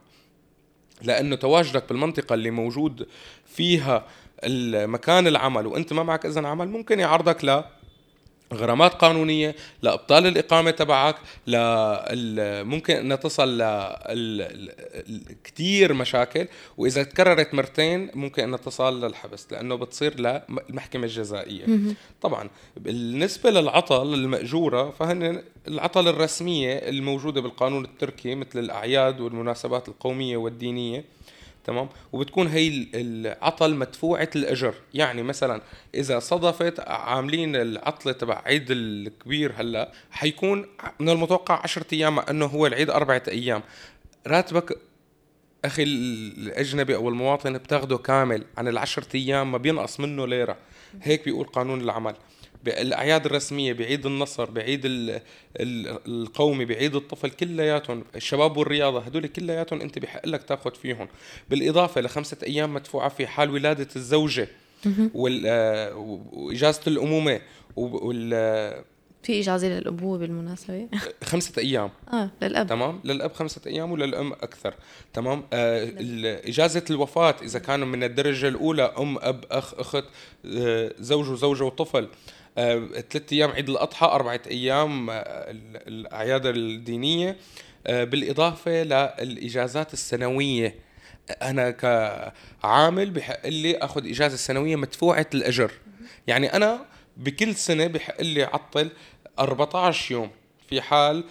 لأنه 1.03 1.37
تواجدك 1.37 1.89
بالمنطقة 1.89 2.35
اللي 2.35 2.51
موجود 2.51 3.07
فيها 3.47 4.05
المكان 4.45 5.27
العمل 5.27 5.67
وأنت 5.67 5.93
ما 5.93 6.03
معك 6.03 6.27
إذن 6.27 6.47
عمل 6.47 6.69
ممكن 6.69 7.01
يعرضك 7.01 7.45
غرامات 8.55 8.95
قانونية 8.95 9.55
لإبطال 9.83 10.27
الإقامة 10.27 10.71
تبعك 10.71 11.17
ممكن 12.67 13.13
أن 13.13 13.21
تصل 13.21 13.63
كثير 15.45 15.93
مشاكل 15.93 16.47
وإذا 16.79 17.03
تكررت 17.03 17.55
مرتين 17.55 18.11
ممكن 18.15 18.55
أن 18.55 18.61
تصل 18.61 19.05
للحبس 19.05 19.53
لأنه 19.53 19.75
بتصير 19.75 20.21
للمحكمة 20.21 21.05
الجزائية. 21.05 21.65
طبعا 22.23 22.49
بالنسبة 22.77 23.51
للعطل 23.51 24.15
المأجورة 24.15 24.91
فهن 24.91 25.43
العطل 25.69 26.09
الرسمية 26.09 26.75
الموجودة 26.75 27.41
بالقانون 27.41 27.85
التركي 27.85 28.35
مثل 28.35 28.59
الأعياد 28.59 29.21
والمناسبات 29.21 29.89
القومية 29.89 30.37
والدينية 30.37 31.05
تمام؟ 31.67 31.89
وبتكون 32.13 32.47
هي 32.47 32.87
العطل 32.95 33.75
مدفوعه 33.75 34.31
الأجر. 34.37 34.75
يعني 34.95 35.23
مثلا 35.23 35.61
إذا 35.95 36.19
صدفت 36.19 36.81
عاملين 36.81 37.57
العطله 37.57 38.13
تبع 38.13 38.43
عيد 38.47 38.67
الكبير 38.71 39.53
هلأ 39.57 39.93
حيكون 40.11 40.67
من 41.01 41.09
المتوقع 41.09 41.61
10 41.63 41.87
أيام 41.93 42.15
مع 42.15 42.25
إنه 42.31 42.47
هو 42.47 42.67
العيد 42.67 42.91
أربعة 42.91 43.23
أيام. 43.29 43.63
راتبك 44.27 44.79
أخي 45.65 45.83
الأجنبي 45.83 46.95
أو 46.95 47.09
المواطن 47.09 47.59
بتاخده 47.59 47.99
كامل 47.99 48.45
عن 48.59 48.69
العشرة 48.69 49.07
أيام 49.15 49.53
ما 49.53 49.59
بينقص 49.59 50.01
منه 50.01 50.27
ليرة. 50.27 50.57
هيك 51.03 51.25
بيقول 51.25 51.47
قانون 51.47 51.81
العمل. 51.81 52.15
بالأعياد 52.67 53.27
الرسمية 53.27 53.73
بعيد 53.73 54.07
النصر 54.07 54.51
بعيد 54.51 54.83
القومي 55.57 56.65
بعيد 56.65 56.95
الطفل 56.95 57.31
كلياتهم 57.31 58.05
الشباب 58.17 58.57
والرياضة 58.57 59.01
هدول 59.01 59.27
كلياتهم 59.27 59.81
أنت 59.81 59.99
بحق 59.99 60.27
لك 60.27 60.43
تاخذ 60.43 60.75
فيهم. 60.75 61.09
بالإضافة 61.51 62.01
لخمسة 62.01 62.37
أيام 62.43 62.75
مدفوعة 62.75 63.09
في 63.09 63.27
حال 63.27 63.51
ولادة 63.51 63.89
الزوجة 63.97 64.49
آه، 65.47 65.95
وإجازة 66.33 66.81
الأمومة 66.87 67.41
وال 67.77 68.85
في 69.23 69.41
إجازة 69.41 69.69
للأبوة 69.69 70.19
بالمناسبة؟ 70.19 70.89
خمسة 71.25 71.63
أيام. 71.63 71.91
آه 72.13 72.31
للأب. 72.43 72.67
تمام؟ 72.67 73.01
للأب 73.05 73.33
خمسة 73.33 73.61
أيام 73.67 73.93
وللأم 73.93 74.33
أكثر. 74.33 74.75
تمام؟ 75.13 75.43
آه 75.53 75.93
إجازة 76.49 76.85
الوفاة 76.91 77.35
إذا 77.43 77.59
كانوا 77.59 77.87
من 77.87 78.03
الدرجة 78.05 78.49
الأولى 78.49 78.83
أم 78.83 79.19
أب 79.19 79.45
أخ 79.51 79.75
أخت 79.75 80.05
آه 80.47 80.93
زوج 80.99 81.29
وزوجة 81.31 81.65
وطفل 81.65 82.05
آه، 82.05 82.09
ثلاث 82.57 83.33
أيام 83.33 83.51
عيد 83.51 83.69
الأضحى 83.69 84.07
أربعة 84.07 84.41
أيام 84.51 85.11
آه، 85.11 85.17
الأعياد 85.89 86.47
الدينية. 86.47 87.37
آه، 87.87 88.05
بالإضافة 88.05 88.83
للإجازات 88.83 89.93
السنوية. 89.93 90.75
أنا 91.43 91.71
كعامل 91.71 93.11
بحق 93.11 93.47
لي 93.49 93.77
آخذ 93.77 94.09
إجازة 94.09 94.37
سنوية 94.37 94.77
مدفوعة 94.77 95.27
الأجر. 95.35 95.71
يعني 96.27 96.53
أنا 96.57 96.85
بكل 97.17 97.55
سنة 97.55 97.87
بحق 97.87 98.23
لي 98.23 98.45
أعطل 98.45 98.91
14 99.39 100.13
يوم. 100.13 100.31
في 100.69 100.81
حال 100.81 101.25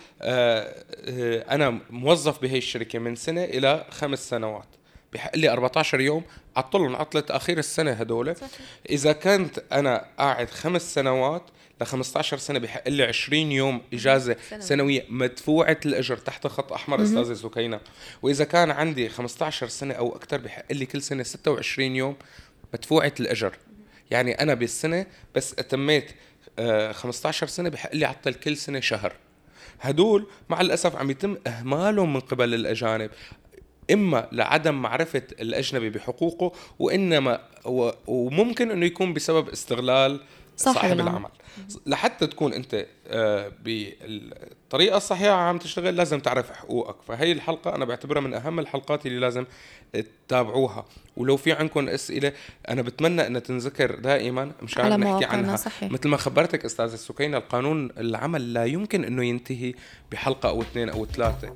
أنا 1.52 1.80
موظف 1.90 2.42
بهي 2.42 2.58
الشركة 2.58 3.00
من 3.00 3.16
سنة 3.16 3.44
إلى 3.44 3.86
خمس 3.90 4.30
سنوات. 4.30 4.68
بحق 5.14 5.36
لي 5.36 5.50
14 5.50 6.02
يوم 6.02 6.24
عطلهم 6.56 6.96
عطلة 6.96 7.24
أخير 7.30 7.58
السنة 7.58 7.92
هدول. 7.92 8.36
إذا 8.90 9.12
كنت 9.12 9.64
أنا 9.72 10.06
قاعد 10.18 10.50
خمس 10.50 10.94
سنوات 10.94 11.44
ل 11.82 11.86
15 11.86 12.38
سنة 12.38 12.60
بحق 12.60 12.90
لي 12.90 13.04
20 13.04 13.52
يوم 13.52 13.82
إجازة 13.94 14.36
سنة. 14.50 14.60
سنوية 14.60 15.06
مدفوعة 15.10 15.78
الأجر 15.86 16.18
تحت 16.18 16.48
خط 16.48 16.74
أحمر 16.74 17.04
أستاذة 17.04 17.34
سكينة. 17.34 17.80
وإذا 18.22 18.44
كان 18.44 18.72
عندي 18.72 19.10
15 19.10 19.68
سنة 19.68 19.94
أو 19.94 20.16
أكثر 20.16 20.38
بحق 20.38 20.72
لي 20.72 20.86
كل 20.86 21.02
سنة 21.02 21.24
26 21.24 21.96
يوم 21.96 22.16
مدفوعة 22.74 23.14
الأجر. 23.20 23.58
يعني 24.12 24.32
أنا 24.34 24.54
بالسنة 24.54 25.06
بس 25.36 25.54
أتميت 25.60 26.12
15 26.92 27.46
آه، 27.46 27.50
سنة 27.50 27.70
بحق 27.70 27.96
لي 27.96 28.06
عطل 28.06 28.34
كل 28.34 28.58
سنة 28.58 28.80
شهر. 28.80 29.14
هدول 29.82 30.28
مع 30.50 30.62
الأسف 30.62 30.96
عم 30.96 31.12
يتم 31.12 31.38
إهمالهم 31.48 32.14
من 32.14 32.20
قبل 32.20 32.54
الأجانب. 32.54 33.10
إما 33.92 34.28
لعدم 34.32 34.82
معرفة 34.82 35.24
الأجنبي 35.42 35.90
بحقوقه 35.90 36.52
وإنما 36.80 37.40
وممكن 38.08 38.72
إنه 38.72 38.86
يكون 38.86 39.14
بسبب 39.14 39.50
استغلال 39.50 40.20
صاحب, 40.58 40.76
صاحب 40.76 40.92
العمل. 40.92 41.10
العمل. 41.10 41.30
لحتى 41.86 42.28
تكون 42.28 42.54
أنت 42.54 42.86
آه، 43.08 43.52
بالطريقة 43.64 44.98
الصحيحة 44.98 45.32
عم 45.32 45.58
تشتغل 45.58 45.96
لازم 45.96 46.20
تعرف 46.20 46.52
حقوقك. 46.52 46.96
فهي 47.08 47.32
الحلقة 47.32 47.76
أنا 47.76 47.86
بعتبرها 47.86 48.22
من 48.22 48.34
أهم 48.34 48.60
الحلقات 48.60 49.06
اللي 49.06 49.20
لازم 49.20 49.46
تتابعوها. 49.94 50.86
ولو 51.18 51.38
في 51.38 51.52
عندكم 51.52 51.90
أسئلة 51.90 52.34
أنا 52.70 52.82
بتمنى 52.82 53.28
إنها 53.28 53.40
تنذكر 53.40 53.96
دائما 53.96 54.52
مشان 54.62 55.00
نحكي 55.00 55.26
عنها. 55.26 55.56
صحيح. 55.56 55.92
مثل 55.92 56.10
ما 56.10 56.18
خبرتك 56.18 56.66
أستاذة 56.66 56.96
سكينة 56.96 57.38
القانون 57.38 57.90
العمل 57.98 58.54
لا 58.54 58.66
يمكن 58.66 59.04
إنه 59.04 59.26
ينتهي 59.26 59.74
بحلقة 60.12 60.50
أو 60.50 60.62
اثنين 60.62 60.90
أو 60.90 61.06
ثلاثة. 61.06 61.54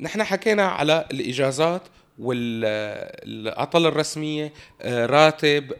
نحن 0.00 0.24
حكينا 0.24 0.66
على 0.66 1.04
الإجازات 1.10 1.82
والعطل 2.18 3.86
الرسمية 3.86 4.52
آه، 4.82 5.06
راتب 5.06 5.72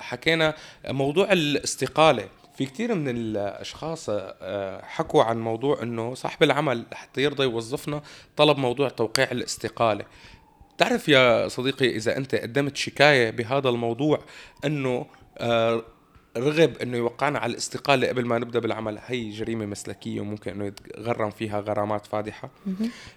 حكينا 0.00 0.54
موضوع 0.88 1.32
الاستقالة. 1.32 2.28
في 2.56 2.66
كثير 2.66 2.94
من 2.94 3.08
الأشخاص 3.08 4.06
آه، 4.10 4.82
حكوا 4.84 5.24
عن 5.24 5.40
موضوع 5.40 5.82
إنه 5.82 6.14
صاحب 6.14 6.42
العمل 6.42 6.84
حتى 6.92 7.22
يرضى 7.22 7.42
يوظفنا 7.42 8.02
طلب 8.36 8.58
موضوع 8.58 8.88
توقيع 8.88 9.30
الاستقالة. 9.30 10.04
تعرف 10.78 11.08
يا 11.08 11.48
صديقي 11.48 11.96
إذا 11.96 12.16
أنت 12.16 12.34
قدمت 12.34 12.76
شكاية 12.76 13.30
بهذا 13.30 13.68
الموضوع 13.68 14.20
إنه 14.64 15.06
آه، 15.38 15.82
رغب 16.36 16.76
إنه 16.76 16.96
يوقعنا 16.96 17.38
على 17.38 17.50
الاستقالة 17.50 18.08
قبل 18.08 18.26
ما 18.26 18.38
نبدأ 18.38 18.58
بالعمل 18.58 18.98
هي 19.06 19.30
جريمة 19.30 19.66
مسلكية 19.66 20.20
وممكن 20.20 20.50
إنه 20.50 20.66
يتغرم 20.66 21.30
فيها 21.30 21.60
غرامات 21.60 22.06
فادحة. 22.06 22.50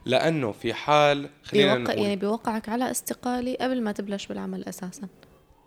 لأنه 0.05 0.51
في 0.51 0.73
حال 0.73 1.29
خلينا 1.43 1.75
بيوقع 1.75 1.93
يعني 1.93 2.15
بيوقعك 2.15 2.69
على 2.69 2.91
استقالة 2.91 3.55
قبل 3.61 3.81
ما 3.81 3.91
تبلش 3.91 4.27
بالعمل 4.27 4.63
أساسا. 4.63 5.07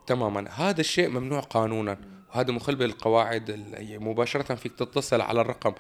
تماما. 0.07 0.51
هذا 0.51 0.81
الشيء 0.81 1.09
ممنوع 1.09 1.41
قانونا. 1.41 1.99
وهذا 2.35 2.53
مخل 2.53 2.77
بالقواعد 2.77 3.65
مباشرة 4.01 4.55
فيك 4.55 4.73
تتصل 4.73 5.21
على 5.21 5.41
الرقم 5.41 5.73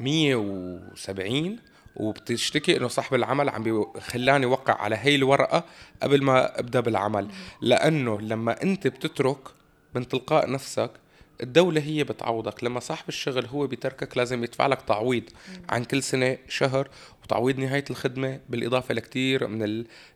170 0.00 1.58
وبتشتكي 1.96 2.76
إنه 2.76 2.88
صاحب 2.88 3.14
العمل 3.14 3.48
عم 3.48 3.84
خلاني 4.00 4.46
وقع 4.46 4.74
على 4.74 4.96
هي 4.96 5.14
الورقة 5.14 5.64
قبل 6.02 6.22
ما 6.22 6.58
أبدأ 6.58 6.80
بالعمل. 6.80 7.28
لأنه 7.60 8.20
لما 8.20 8.62
أنت 8.62 8.86
بتترك 8.86 9.38
من 9.94 10.08
تلقاء 10.08 10.50
نفسك 10.50 10.90
الدولة 11.42 11.80
هي 11.80 12.04
بتعوضك. 12.04 12.64
لما 12.64 12.80
صاحب 12.80 13.04
الشغل 13.08 13.46
هو 13.46 13.66
بتركك 13.66 14.16
لازم 14.16 14.44
يدفع 14.44 14.66
لك 14.66 14.82
تعويض 14.82 15.22
عن 15.68 15.84
كل 15.84 16.02
سنة 16.02 16.38
شهر 16.48 16.88
وتعويض 17.24 17.58
نهاية 17.58 17.84
الخدمة 17.90 18.40
بالإضافة 18.48 18.94
لكتير 18.94 19.46
من 19.46 19.62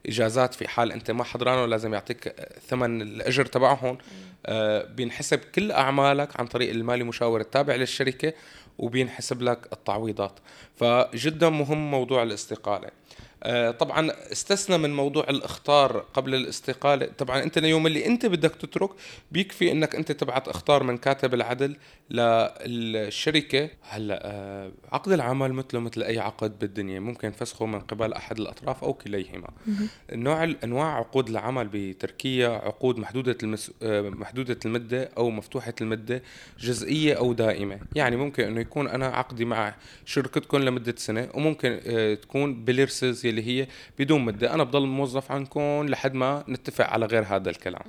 الإجازات 0.07 0.55
في 0.55 0.69
حال 0.69 0.93
أنت 0.93 1.11
ما 1.11 1.25
حضرانه 1.25 1.67
لازم 1.67 1.95
يعطيك 1.95 2.35
ثمن 2.69 3.03
الأجر 3.03 3.47
تبعهم. 3.47 3.99
آه 4.47 4.85
بينحسب 4.85 5.39
كل 5.39 5.73
أعمالك 5.73 6.41
عن 6.41 6.47
طريق 6.47 6.71
المالي 6.71 7.05
مشاور 7.05 7.41
التابع 7.41 7.75
للشركة 7.75 8.33
وبينحسب 8.79 9.43
لك 9.43 9.69
التعويضات. 9.73 10.33
فجدا 10.77 11.49
مهم 11.49 11.91
موضوع 11.91 12.23
الاستقالة. 12.23 12.87
آه، 12.89 12.93
طبعا 13.78 14.11
استثنى 14.33 14.78
من 14.78 14.97
موضوع 14.97 15.25
الإخطار 15.30 16.04
قبل 16.14 16.35
الاستقالة. 16.35 17.07
طبعا 17.07 17.42
أنت 17.42 17.59
اليوم 17.59 17.87
اللي 17.87 18.07
أنت 18.07 18.26
بدك 18.26 18.54
تترك 18.57 18.90
بيكفي 19.33 19.73
إنك 19.73 19.95
أنت 19.95 20.12
تبعت 20.12 20.49
إخطار 20.49 20.83
من 20.83 20.99
كاتب 20.99 21.35
العدل 21.35 21.76
للشركة. 22.11 23.71
هلأ 23.83 24.21
آه، 24.25 24.73
عقد 24.93 25.12
العمل 25.12 25.53
مثله 25.53 25.81
مثل 25.81 26.03
أي 26.03 26.19
عقد 26.19 26.59
بالدنيا 26.59 27.00
ممكن 27.00 27.31
فسخه 27.31 27.67
من 27.67 27.81
قبل 27.81 28.12
أحد 28.12 28.38
الأطراف 28.38 28.85
أو 28.85 28.95
كليهما. 28.95 29.49
نوع 30.12 30.55
أنواع 30.65 30.97
عقود 30.97 31.29
العمل 31.29 31.69
بتركيا 31.73 32.49
عقود 32.49 32.99
محدودة 32.99 33.38
المس... 33.43 33.73
آه، 33.83 34.00
محدودة 34.00 34.59
المدة 34.65 35.11
أو 35.17 35.31
مفتوحة 35.31 35.75
المدة 35.81 36.23
جزئية 36.59 37.15
أو 37.15 37.33
دائمة. 37.33 37.81
يعني 37.95 38.17
ممكن 38.17 38.45
إنه 38.45 38.61
يكون 38.61 38.88
أنا 38.88 39.07
عقدي 39.07 39.45
مع 39.45 39.75
شركتكم 40.05 40.59
لمدة 40.59 40.95
سنة 40.97 41.29
وممكن 41.35 41.81
تكون 42.23 42.65
belirsiz 42.65 43.27
اللي 43.27 43.47
هي 43.47 43.67
بدون 43.99 44.25
مدة. 44.25 44.55
أنا 44.55 44.65
بضل 44.65 44.87
موظف 44.87 45.33
عندكم 45.33 45.87
لحد 45.88 46.15
ما 46.15 46.45
نتفق 46.49 46.87
على 46.87 47.07
غير 47.07 47.25
هذا 47.29 47.50
الكلام. 47.50 47.83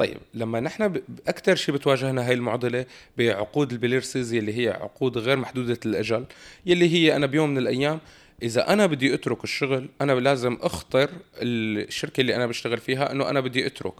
طيب 0.00 0.16
لما 0.34 0.60
نحن 0.60 1.00
أكثر 1.28 1.56
شيء 1.56 1.74
بتواجهنا 1.74 2.28
هاي 2.28 2.34
المعضلة 2.34 2.86
بعقود 3.18 3.72
ال 3.72 3.79
belirsiz 3.79 4.34
اللي 4.34 4.58
هي 4.58 4.68
عقود 4.68 5.18
غير 5.18 5.36
محدودة 5.36 5.78
الأجل 5.86 6.24
يلي 6.66 6.92
هي 6.92 7.16
أنا 7.16 7.26
بيوم 7.26 7.50
من 7.50 7.58
الأيام 7.58 8.00
إذا 8.42 8.72
أنا 8.72 8.86
بدي 8.86 9.14
أترك 9.14 9.44
الشغل 9.44 9.88
أنا 10.00 10.12
لازم 10.12 10.58
أخطر 10.60 11.10
الشركة 11.36 12.20
اللي 12.20 12.36
أنا 12.36 12.46
بشتغل 12.46 12.78
فيها 12.78 13.12
إنه 13.12 13.30
أنا 13.30 13.40
بدي 13.40 13.66
أترك. 13.66 13.94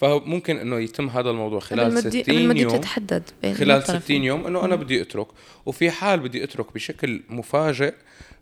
فممكن 0.00 0.56
إنه 0.56 0.78
يتم 0.78 1.08
هذا 1.08 1.30
الموضوع 1.30 1.60
خلال 1.60 1.98
60 1.98 2.56
يوم 2.56 2.78
تتحدد 2.78 3.22
بين 3.42 3.54
خلال 3.54 3.82
60 3.82 4.16
يوم 4.16 4.46
إنه 4.46 4.64
أنا 4.64 4.76
بدي 4.76 5.02
أترك. 5.02 5.26
وفي 5.66 5.90
حال 5.90 6.20
بدي 6.20 6.44
أترك 6.44 6.74
بشكل 6.74 7.22
مفاجئ 7.28 7.94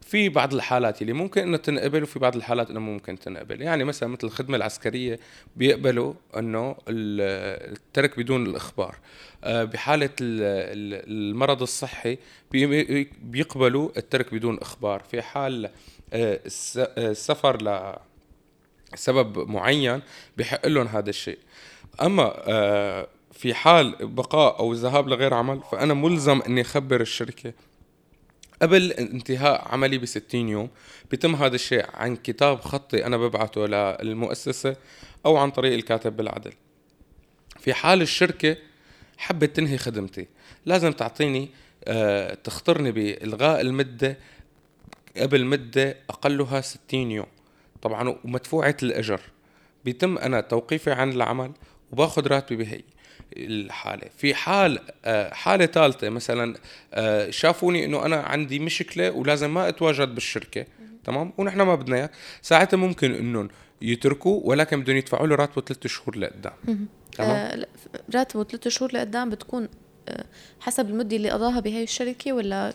في 0.04 0.28
بعض 0.28 0.54
الحالات 0.54 1.02
اللي 1.02 1.12
ممكن 1.12 1.40
إنه 1.40 1.56
تنقبل 1.56 2.02
وفي 2.02 2.18
بعض 2.18 2.37
الحالات 2.37 2.70
إنه 2.70 2.80
ممكن 2.80 3.18
تنقبل. 3.18 3.62
يعني 3.62 3.84
مثلا 3.84 4.08
مثل 4.08 4.26
الخدمة 4.26 4.56
العسكرية 4.56 5.20
بيقبلوا 5.56 6.14
إنه 6.37 6.76
الترك 6.88 8.18
بدون 8.18 8.46
الإخبار. 8.46 8.96
آه، 9.44 9.64
بحالة 9.64 10.11
المرض 10.20 11.62
الصحي 11.62 12.18
بيقبلوا 13.23 13.90
الترك 13.96 14.34
بدون 14.34 14.58
إخبار. 14.58 15.02
في 15.11 15.23
حال 15.23 15.70
آه، 16.12 16.40
السفر 16.99 17.62
ل 17.62 17.94
سبب 18.94 19.50
معين 19.50 20.00
بحق 20.37 20.66
لهم 20.66 20.87
هذا 20.87 21.11
الشيء. 21.11 21.38
أما 22.02 22.32
آه، 22.37 23.06
في 23.32 23.54
حال 23.54 23.96
بقاء 24.00 24.58
أو 24.58 24.73
ذهاب 24.73 25.08
لغير 25.08 25.34
عمل 25.34 25.61
فأنا 25.73 25.94
ملزم 25.94 26.42
إني 26.42 26.61
أخبر 26.61 27.00
الشركة 27.00 27.52
قبل 28.62 28.92
انتهاء 28.92 29.68
عملي 29.73 29.99
ب 29.99 30.04
60 30.04 30.49
يوم 30.49 30.68
بيتم 31.11 31.34
هذا 31.34 31.54
الشيء 31.54 31.84
عن 31.94 32.16
كتاب 32.16 32.61
خطي 32.61 33.06
أنا 33.06 33.16
ببعته 33.16 33.66
للمؤسسة 34.02 34.76
أو 35.26 35.37
عن 35.37 35.50
طريق 35.50 35.73
الكاتب 35.73 36.16
بالعدل. 36.16 36.52
في 37.61 37.75
حال 37.75 38.02
الشركة 38.02 38.56
حبت 39.18 39.56
تنهي 39.56 39.78
خدمتي. 39.78 40.26
لازم 40.66 40.92
تعطيني 40.92 41.49
آه 41.84 42.34
تخطرني 42.34 42.92
بإلغاء 42.92 43.61
المدة 43.61 44.18
قبل 45.16 45.44
مدة 45.44 45.96
أقلها 46.11 46.61
60 46.61 47.11
يوم. 47.11 47.26
طبعا 47.82 48.18
ومدفوعة 48.25 48.76
الأجر. 48.82 49.20
بيتم 49.84 50.18
أنا 50.18 50.40
توقيفي 50.40 50.90
عن 50.92 51.12
العمل 51.12 51.52
وباخذ 51.92 52.26
راتبي 52.26 52.56
بهي. 52.56 52.80
الحالة. 53.37 54.09
في 54.16 54.35
حال 54.35 54.78
آه، 55.04 55.35
حالة 55.35 55.66
ثالثة 55.66 56.09
مثلا 56.09 56.54
آه، 56.95 57.31
شافوني 57.31 57.85
إنه 57.85 58.07
أنا 58.07 58.16
عندي 58.16 58.59
مشكلة 58.59 59.11
ولازم 59.11 59.54
ما 59.54 59.69
أتواجد 59.69 60.14
بالشركة 60.14 60.66
تمام؟ 61.04 61.33
ونحن 61.38 61.61
ما 61.61 61.75
بدنا 61.75 61.97
اياك 61.97 62.11
ساعتها 62.43 62.76
ممكن 62.76 63.14
إنهم 63.14 63.49
يتركوا 63.83 64.40
ولكن 64.45 64.81
بدهم 64.81 64.97
يدفعوا 64.97 65.26
له 65.26 65.35
راتبه 65.35 65.62
ثلاث 65.62 65.87
شهور 65.87 66.18
لقدام. 66.18 66.53
تمام؟ 67.12 67.31
آه 67.31 67.66
راتبه 68.14 68.44
ثلاث 68.44 68.68
شهور 68.68 68.92
لقدام 68.94 69.31
بتكون 69.31 69.68
حسب 70.61 70.90
المدة 70.90 71.16
اللي 71.16 71.31
قضاها 71.31 71.61
بهي 71.61 71.83
الشركة 71.83 72.33
ولا؟ 72.33 72.72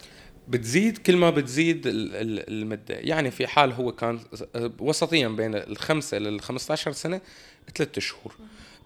بتزيد 0.48 0.98
كل 0.98 1.16
ما 1.16 1.30
بتزيد 1.30 1.82
المدة. 1.86 2.96
يعني 2.96 3.32
في 3.32 3.48
حال 3.48 3.72
هو 3.72 3.92
كان 3.92 4.20
وسطيا 4.80 5.28
بين 5.28 5.56
الخمسة 5.56 6.18
لل 6.18 6.42
15 6.42 6.92
سنة 6.92 7.22
ثلاث 7.76 8.00
شهور. 8.00 8.36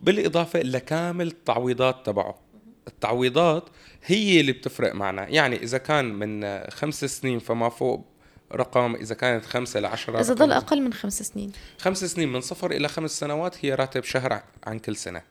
بالإضافة 0.04 0.62
لكامل 0.62 1.28
التعويضات 1.28 2.06
تبعه. 2.06 2.40
التعويضات 2.88 3.70
هي 4.06 4.40
اللي 4.40 4.52
بتفرق 4.52 4.96
معنا. 4.96 5.28
يعني 5.28 5.64
إذا 5.64 5.78
كان 5.78 6.06
من 6.06 6.60
خمس 6.70 7.06
سنين 7.06 7.40
فما 7.40 7.70
فوق 7.70 8.06
رقم 8.54 8.96
إذا 8.96 9.16
كانت 9.16 9.46
خمسة 9.46 9.80
لعشرة 9.80 10.20
إذا 10.20 10.34
ضل 10.34 10.52
أقل 10.52 10.82
من 10.82 10.94
خمس 10.94 11.24
سنين. 11.24 11.52
خمس 11.78 12.06
سنين 12.06 12.34
من 12.34 12.42
صفر 12.42 12.72
إلى 12.72 12.88
خمس 12.88 13.20
سنوات 13.20 13.66
هي 13.66 13.76
راتب 13.76 14.04
شهر 14.04 14.44
عن 14.64 14.80
كل 14.80 14.96
سنة. 14.96 15.22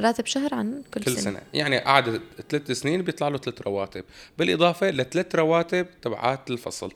راتب 0.00 0.26
شهر 0.26 0.54
عن 0.54 0.82
كل, 0.94 1.00
كل 1.00 1.12
سنة. 1.12 1.20
سنة. 1.20 1.40
يعني 1.54 1.78
قعد 1.78 2.20
ثلاث 2.48 2.70
سنين 2.70 3.02
بيطلع 3.02 3.28
له 3.28 3.38
ثلاث 3.38 3.62
رواتب. 3.62 4.04
بالإضافة 4.38 4.90
لثلاث 4.90 5.34
رواتب 5.34 5.86
تبعات 6.02 6.50
الفصل. 6.50 6.92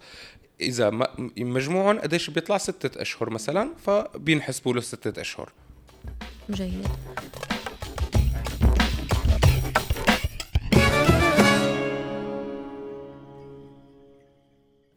إذا 0.61 0.91
مجموعهم 1.39 1.99
قديش 1.99 2.31
بيطلع؟ 2.31 2.59
ستة 2.59 3.03
أشهر 3.03 3.31
مثلا 3.31 3.75
فبينحسبوا 3.87 4.75
له 4.75 4.81
ستة 4.81 5.21
أشهر. 5.21 5.53
جيد 6.51 6.87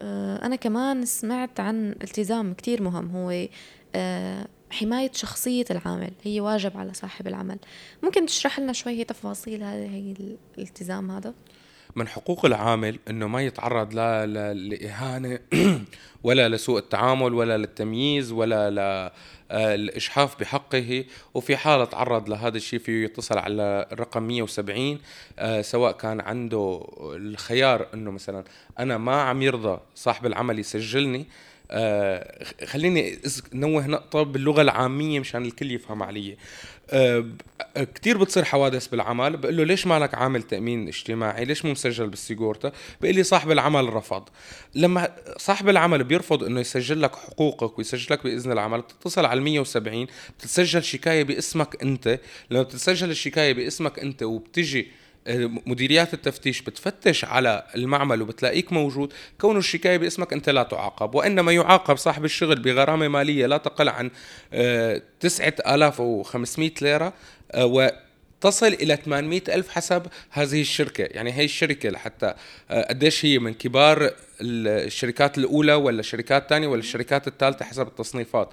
آه، 0.01 0.45
أنا 0.45 0.55
كمان 0.55 1.05
سمعت 1.05 1.59
عن 1.59 1.91
التزام 1.91 2.53
كتير 2.53 2.81
مهم 2.81 3.15
هو 3.15 3.47
آه، 3.95 4.47
حماية 4.71 5.11
شخصية 5.13 5.65
العامل. 5.71 6.11
هي 6.23 6.41
واجب 6.41 6.77
على 6.77 6.93
صاحب 6.93 7.27
العمل. 7.27 7.57
ممكن 8.03 8.25
تشرح 8.25 8.59
لنا 8.59 8.73
شوي 8.73 9.03
تفاصيل 9.03 9.63
هذه 9.63 10.15
الالتزام 10.57 11.11
هذا؟ 11.11 11.33
من 11.99 12.07
حقوق 12.07 12.45
العامل 12.45 12.99
إنه 13.09 13.27
ما 13.27 13.41
يتعرض 13.41 13.93
لا 13.93 14.25
لإهانة 14.53 15.39
ولا 16.23 16.49
لسوء 16.49 16.79
التعامل 16.79 17.33
ولا 17.33 17.57
للتمييز 17.57 18.31
ولا 18.31 19.11
للإجحاف 19.51 20.39
بحقه. 20.39 21.05
وفي 21.33 21.57
حال 21.57 21.89
تعرض 21.89 22.29
لهذا 22.29 22.57
الشيء 22.57 22.79
فيه 22.79 23.05
يتصل 23.05 23.37
على 23.37 23.87
الرقم 23.91 24.23
170 24.23 24.99
آه، 25.39 25.61
سواء 25.61 25.91
كان 25.91 26.21
عنده 26.21 26.87
الخيار 27.01 27.87
إنه 27.93 28.11
مثلا 28.11 28.43
أنا 28.79 28.97
ما 28.97 29.21
عم 29.21 29.41
يرضى 29.41 29.79
صاحب 29.95 30.25
العمل 30.25 30.59
يسجلني 30.59 31.25
آه 31.71 32.45
خليني 32.65 33.19
نوه 33.53 33.87
نقطة 33.87 34.23
باللغة 34.23 34.61
العامية 34.61 35.19
مشان 35.19 35.45
الكل 35.45 35.71
يفهم 35.71 36.03
علي. 36.03 36.31
آه 36.31 36.37
كتير 37.95 38.17
بتصير 38.17 38.43
حوادث 38.43 38.87
بالعمل 38.87 39.37
بقول 39.37 39.57
له 39.57 39.63
ليش 39.63 39.87
مالك 39.87 40.15
عامل 40.15 40.43
تأمين 40.43 40.87
اجتماعي؟ 40.87 41.45
ليش 41.45 41.65
مو 41.65 41.71
مسجل 41.71 42.07
بالسيجورتا؟ 42.07 42.71
بقول 43.01 43.15
لي 43.15 43.23
صاحب 43.23 43.51
العمل 43.51 43.93
رفض. 43.93 44.29
لما 44.75 45.15
صاحب 45.37 45.69
العمل 45.69 46.03
بيرفض 46.03 46.43
إنه 46.43 46.59
يسجل 46.59 47.01
لك 47.01 47.15
حقوقك 47.15 47.77
ويسجل 47.77 48.13
لك 48.13 48.23
بإذن 48.23 48.51
العمل 48.51 48.81
بتتصل 48.81 49.25
على 49.25 49.41
170 49.41 50.07
بتسجل 50.39 50.83
شكاية 50.83 51.23
باسمك 51.23 51.83
أنت. 51.83 52.19
لما 52.51 52.63
بتسجل 52.63 53.09
الشكاية 53.09 53.53
باسمك 53.53 53.99
أنت 53.99 54.23
وبتجي 54.23 54.91
مديريات 55.65 56.13
التفتيش 56.13 56.61
بتفتش 56.61 57.25
على 57.25 57.63
المعمل 57.75 58.21
وبتلاقيك 58.21 58.73
موجود. 58.73 59.13
كون 59.41 59.57
الشكاية 59.57 59.97
باسمك 59.97 60.33
أنت 60.33 60.49
لا 60.49 60.63
تعاقب 60.63 61.15
وإنما 61.15 61.51
يعاقب 61.51 61.97
صاحب 61.97 62.25
الشغل 62.25 62.61
بغرامة 62.61 63.07
مالية 63.07 63.45
لا 63.45 63.57
تقل 63.57 63.89
عن 63.89 64.11
9500 65.19 66.69
آه، 66.69 66.73
ليرة 66.81 67.13
آه، 67.51 67.93
تصل 68.41 68.67
إلى 68.67 68.95
800 68.95 69.41
ألف 69.49 69.69
حسب 69.69 70.03
هذه 70.29 70.61
الشركة. 70.61 71.03
يعني 71.03 71.33
هي 71.33 71.45
الشركة 71.45 71.89
لحتى 71.89 72.33
آه، 72.71 72.87
قديش 72.89 73.25
هي 73.25 73.39
من 73.39 73.53
كبار 73.53 74.13
الشركات 74.41 75.37
الأولى 75.37 75.73
ولا 75.73 75.99
الشركات 75.99 76.41
الثانية 76.43 76.67
ولا 76.67 76.79
الشركات 76.79 77.27
الثالثة 77.27 77.65
حسب 77.65 77.87
التصنيفات. 77.87 78.49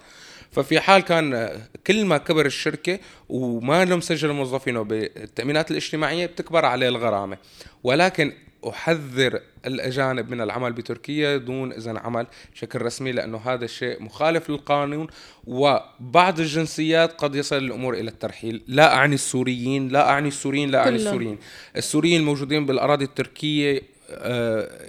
ففي 0.56 0.80
حال 0.80 1.02
كان 1.02 1.60
كل 1.86 2.04
ما 2.04 2.18
كبر 2.18 2.46
الشركة 2.46 2.98
وما 3.28 3.84
له 3.84 3.96
مسجل 3.96 4.32
موظفينه 4.32 4.82
بالتأمينات 4.82 5.70
الاجتماعية 5.70 6.26
بتكبر 6.26 6.64
عليه 6.64 6.88
الغرامة. 6.88 7.38
ولكن 7.84 8.32
أحذر 8.68 9.40
الأجانب 9.66 10.30
من 10.30 10.40
العمل 10.40 10.72
بتركيا 10.72 11.36
دون 11.36 11.72
إذن 11.72 11.96
عمل 11.96 12.26
بشكل 12.54 12.82
رسمي 12.82 13.12
لأنه 13.12 13.38
هذا 13.38 13.64
الشيء 13.64 14.02
مخالف 14.02 14.50
للقانون 14.50 15.06
وبعض 15.46 16.40
الجنسيات 16.40 17.12
قد 17.12 17.34
يصل 17.34 17.56
الأمور 17.56 17.94
إلى 17.94 18.10
الترحيل. 18.10 18.62
لا 18.66 18.94
أعني 18.94 19.14
السوريين 19.14 19.88
لا 19.88 20.10
أعني 20.10 20.28
السوريين 20.28 20.70
لا 20.70 20.78
أعني 20.78 20.96
السوريين. 20.96 21.38
السوريين 21.76 22.20
الموجودين 22.20 22.66
بالأراضي 22.66 23.04
التركية 23.04 23.95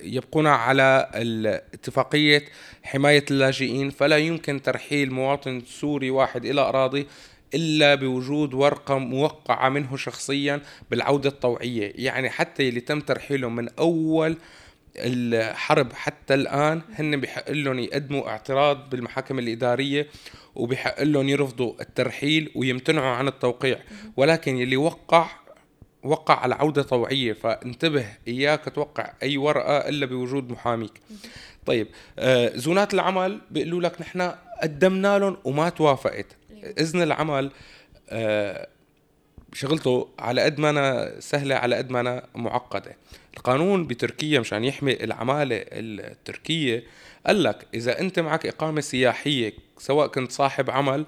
يبقون 0.03 0.47
على 0.47 1.09
اتفاقية 1.73 2.45
حماية 2.83 3.25
اللاجئين. 3.31 3.89
فلا 3.89 4.17
يمكن 4.17 4.61
ترحيل 4.61 5.11
مواطن 5.11 5.61
سوري 5.67 6.09
واحد 6.09 6.45
إلى 6.45 6.61
أراضي 6.61 7.07
إلا 7.53 7.95
بوجود 7.95 8.53
ورقة 8.53 8.97
موقعة 8.97 9.69
منه 9.69 9.97
شخصيا 9.97 10.61
بالعودة 10.91 11.29
الطوعية. 11.29 11.93
يعني 11.95 12.29
حتى 12.29 12.69
اللي 12.69 12.79
تم 12.79 12.99
ترحيله 12.99 13.49
من 13.49 13.69
أول 13.79 14.37
الحرب 14.97 15.93
حتى 15.93 16.33
الآن 16.33 16.81
هن 16.95 17.21
بحق 17.21 17.51
لهم 17.51 17.79
يقدموا 17.79 18.29
اعتراض 18.29 18.89
بالمحاكم 18.89 19.39
الإدارية 19.39 20.07
وبحق 20.55 21.03
لهم 21.03 21.29
يرفضوا 21.29 21.81
الترحيل 21.81 22.51
ويمتنعوا 22.55 23.15
عن 23.15 23.27
التوقيع. 23.27 23.79
ولكن 24.17 24.57
يلي 24.57 24.77
وقع 24.77 25.29
وقع 26.07 26.39
على 26.39 26.55
عودة 26.55 26.83
طوعية 26.83 27.33
فانتبه 27.33 28.05
إياك 28.27 28.65
توقع 28.75 29.13
أي 29.23 29.37
ورقة 29.37 29.77
إلا 29.77 30.05
بوجود 30.05 30.51
محاميك. 30.51 30.91
طيب 31.65 31.87
آه 32.19 32.51
زونات 32.55 32.93
العمل 32.93 33.41
بيقولوا 33.51 33.81
لك 33.81 34.01
نحن 34.01 34.31
قدمنا 34.63 35.19
لهم 35.19 35.37
وما 35.43 35.69
توافقت. 35.69 36.25
إذن 36.79 37.01
العمل 37.01 37.51
آه 38.09 38.67
شغلته 39.53 40.09
على 40.19 40.41
قد 40.41 40.59
ما 40.59 40.69
أنا 40.69 41.19
سهلة 41.19 41.55
على 41.55 41.75
قد 41.75 41.89
ما 41.89 41.99
أنا 41.99 42.23
معقدة. 42.35 42.95
القانون 43.37 43.87
بتركيا 43.87 44.39
مشان 44.39 44.63
يحمي 44.63 45.03
العمالة 45.03 45.65
التركية 45.71 46.83
قال 47.27 47.43
لك 47.43 47.67
إذا 47.73 47.99
أنت 47.99 48.19
معك 48.19 48.45
إقامة 48.45 48.81
سياحية 48.81 49.53
سواء 49.77 50.07
كنت 50.07 50.31
صاحب 50.31 50.69
عمل 50.69 51.05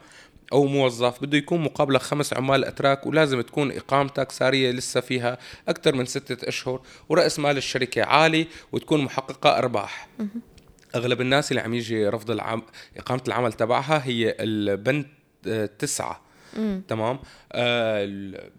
أو 0.54 0.66
موظف 0.66 1.22
بده 1.22 1.38
يكون 1.38 1.62
مقابلة 1.62 2.00
خمس 2.00 2.34
عمال 2.34 2.66
أتراك 2.66 3.06
ولازم 3.06 3.42
تكون 3.42 3.72
إقامتك 3.72 4.32
سارية 4.32 4.72
لسه 4.72 5.02
فيها 5.02 5.38
أكثر 5.68 5.96
من 5.96 6.06
ستة 6.06 6.48
أشهر 6.48 6.82
ورأس 7.10 7.40
مال 7.40 7.58
الشركة 7.58 8.04
عالي 8.04 8.48
وتكون 8.72 9.02
محققة 9.04 9.58
أرباح. 9.58 10.08
أغلب 10.96 11.22
الناس 11.22 11.52
اللي 11.52 11.62
عم 11.62 11.74
يجي 11.74 12.08
رفض 12.08 12.32
العم... 12.32 12.62
إقامة 12.98 13.22
العمل 13.28 13.54
تبعها 13.54 14.02
هي 14.06 14.36
البند 14.40 15.06
آه، 15.48 15.66
تمام؟ 16.88 17.20
آه 17.52 18.06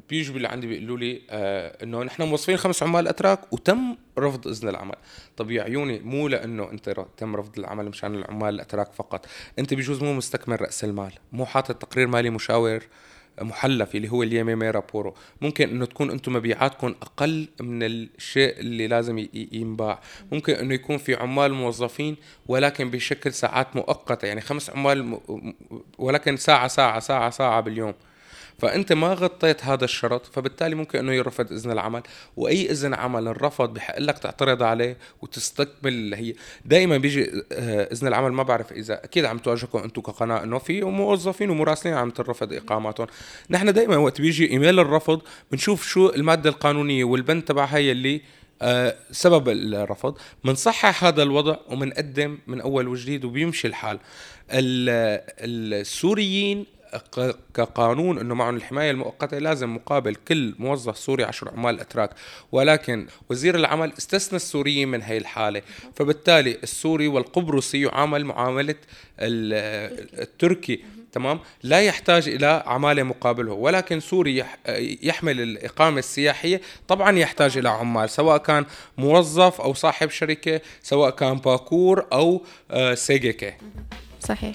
بيجوا 0.09 0.37
اللي 0.37 0.49
عندي 0.49 0.67
بيقولوا 0.67 0.99
لي 0.99 1.23
آه 1.31 1.83
إنه 1.83 2.03
نحن 2.03 2.23
موظفين 2.23 2.57
خمس 2.57 2.83
عمال 2.83 3.09
أتراك 3.09 3.53
وتم 3.53 3.97
رفض 4.19 4.49
إذن 4.49 4.69
العمل. 4.69 4.97
طب 5.37 5.51
يا 5.51 5.63
عيوني 5.63 5.99
مو 5.99 6.29
لأنه 6.29 6.71
أنت 6.71 7.07
تم 7.17 7.37
رفض 7.37 7.59
العمل 7.59 7.89
مشان 7.89 8.15
العمال 8.15 8.55
الأتراك 8.55 8.93
فقط. 8.93 9.27
أنت 9.59 9.75
بجوز 9.75 10.03
مو 10.03 10.15
مستكمل 10.15 10.61
رأس 10.63 10.85
المال 10.85 11.13
مو 11.33 11.47
حاطط 11.47 11.75
تقرير 11.75 12.07
مالي 12.07 12.31
مشاور 12.31 12.81
محلف 13.43 13.95
اللي 13.95 14.09
هو 14.13 14.23
اليميمي 14.23 14.71
رابورو 14.71 15.15
ممكن 15.41 15.69
إنه 15.69 15.85
تكون 15.87 16.11
أنتم 16.11 16.33
مبيعاتكم 16.33 16.95
أقل 17.03 17.49
من 17.61 17.83
الشيء 17.83 18.61
اللي 18.61 18.87
لازم 18.89 19.27
ينباع. 19.35 20.01
ممكن 20.33 20.53
إنه 20.53 20.75
يكون 20.75 20.99
في 20.99 21.15
عمال 21.15 21.53
موظفين 21.55 22.17
ولكن 22.47 22.91
بشكل 22.91 23.33
ساعات 23.33 23.77
مؤقتة. 23.77 24.27
يعني 24.27 24.41
خمس 24.41 24.71
عمال 24.71 25.19
ولكن 25.99 26.37
ساعة 26.37 26.69
ساعة 26.69 27.01
ساعة 27.01 27.31
ساعة 27.31 27.61
باليوم. 27.61 27.95
فأنت 28.61 28.93
ما 28.93 29.15
غطيت 29.15 29.65
هذا 29.65 29.85
الشرط 29.85 30.27
فبالتالي 30.27 30.75
ممكن 30.75 30.99
إنه 30.99 31.13
يرفض 31.13 31.53
إذن 31.53 31.71
العمل. 31.71 32.03
وأي 32.37 32.71
إذن 32.71 32.95
عمل 32.95 33.29
انرفض 33.29 33.75
بحق 33.75 33.99
لك 33.99 34.19
تعترض 34.19 34.63
عليه 34.63 34.97
وتستكمل 35.23 35.93
اللي 35.93 36.17
هي. 36.17 36.35
دائما 36.65 36.99
بيجي 36.99 37.31
آه، 37.53 37.89
إذن 37.93 38.09
العمل 38.09 38.33
ما 38.33 38.43
بعرف 38.43 38.73
إذا 38.73 39.05
أكيد 39.05 39.25
عم 39.25 39.39
تواجهكم 39.39 39.79
أنتم 39.79 40.03
كقناة 40.03 40.43
إنه 40.43 40.59
في 40.59 40.83
موظفين 40.83 41.51
ومراسلين 41.51 41.95
عم 41.95 42.11
ترفض 42.11 42.53
إقاماتهم. 42.53 43.07
نحن 43.51 43.73
دائما 43.73 43.97
وقت 43.97 44.21
بيجي 44.21 44.51
إيميل 44.51 44.79
الرفض 44.79 45.23
بنشوف 45.51 45.89
شو 45.89 46.09
المادة 46.09 46.51
القانونية 46.51 47.05
والبند 47.05 47.43
تبعها 47.43 47.79
يلي 47.79 48.21
آه 48.63 48.97
سبب 49.11 49.49
الرفض. 49.49 50.19
بنصحح 50.45 51.05
هذا 51.05 51.23
الوضع 51.23 51.57
وبنقدم 51.69 52.39
من 52.47 52.61
أول 52.61 52.89
وجديد 52.89 53.25
وبيمشي 53.25 53.69
الحال. 53.69 53.99
السوريين 55.41 56.67
كقانون 57.55 58.19
إنه 58.19 58.35
معهم 58.35 58.57
الحماية 58.57 58.91
المؤقتة 58.91 59.39
لازم 59.39 59.75
مقابل 59.75 60.15
كل 60.15 60.55
موظف 60.59 60.99
سوري 60.99 61.25
10 61.25 61.51
عمال 61.51 61.81
أتراك. 61.81 62.11
ولكن 62.53 63.07
وزير 63.31 63.55
العمل 63.55 63.93
استثنى 63.99 64.37
السوريين 64.37 64.89
من 64.89 65.03
هي 65.03 65.19
الحالة. 65.19 65.63
فبالتالي 65.97 66.59
السوري 66.63 67.09
والقبرصي 67.09 67.83
يعامل 67.83 68.25
معاملة 68.25 68.75
التركي 69.19 70.81
تمام؟ 71.13 71.41
لا 71.63 71.81
يحتاج 71.81 72.29
إلى 72.29 72.63
عمالة 72.67 73.03
مقابله. 73.03 73.53
ولكن 73.53 74.01
سوري 74.01 74.45
يحمل 75.03 75.41
الإقامة 75.41 75.99
السياحية. 75.99 76.61
طبعا 76.89 77.19
يحتاج 77.19 77.59
إلى 77.59 77.69
عمال 77.69 78.11
سواء 78.11 78.39
كان 78.39 78.67
موظف 78.99 79.61
أو 79.61 79.75
صاحب 79.75 80.11
شركة 80.11 80.61
سواء 80.83 81.11
كان 81.11 81.35
Bağ-Kur 81.39 82.07
أو 82.13 82.43
آه، 82.71 82.95
SGK. 82.95 83.53
صحيح. 84.21 84.55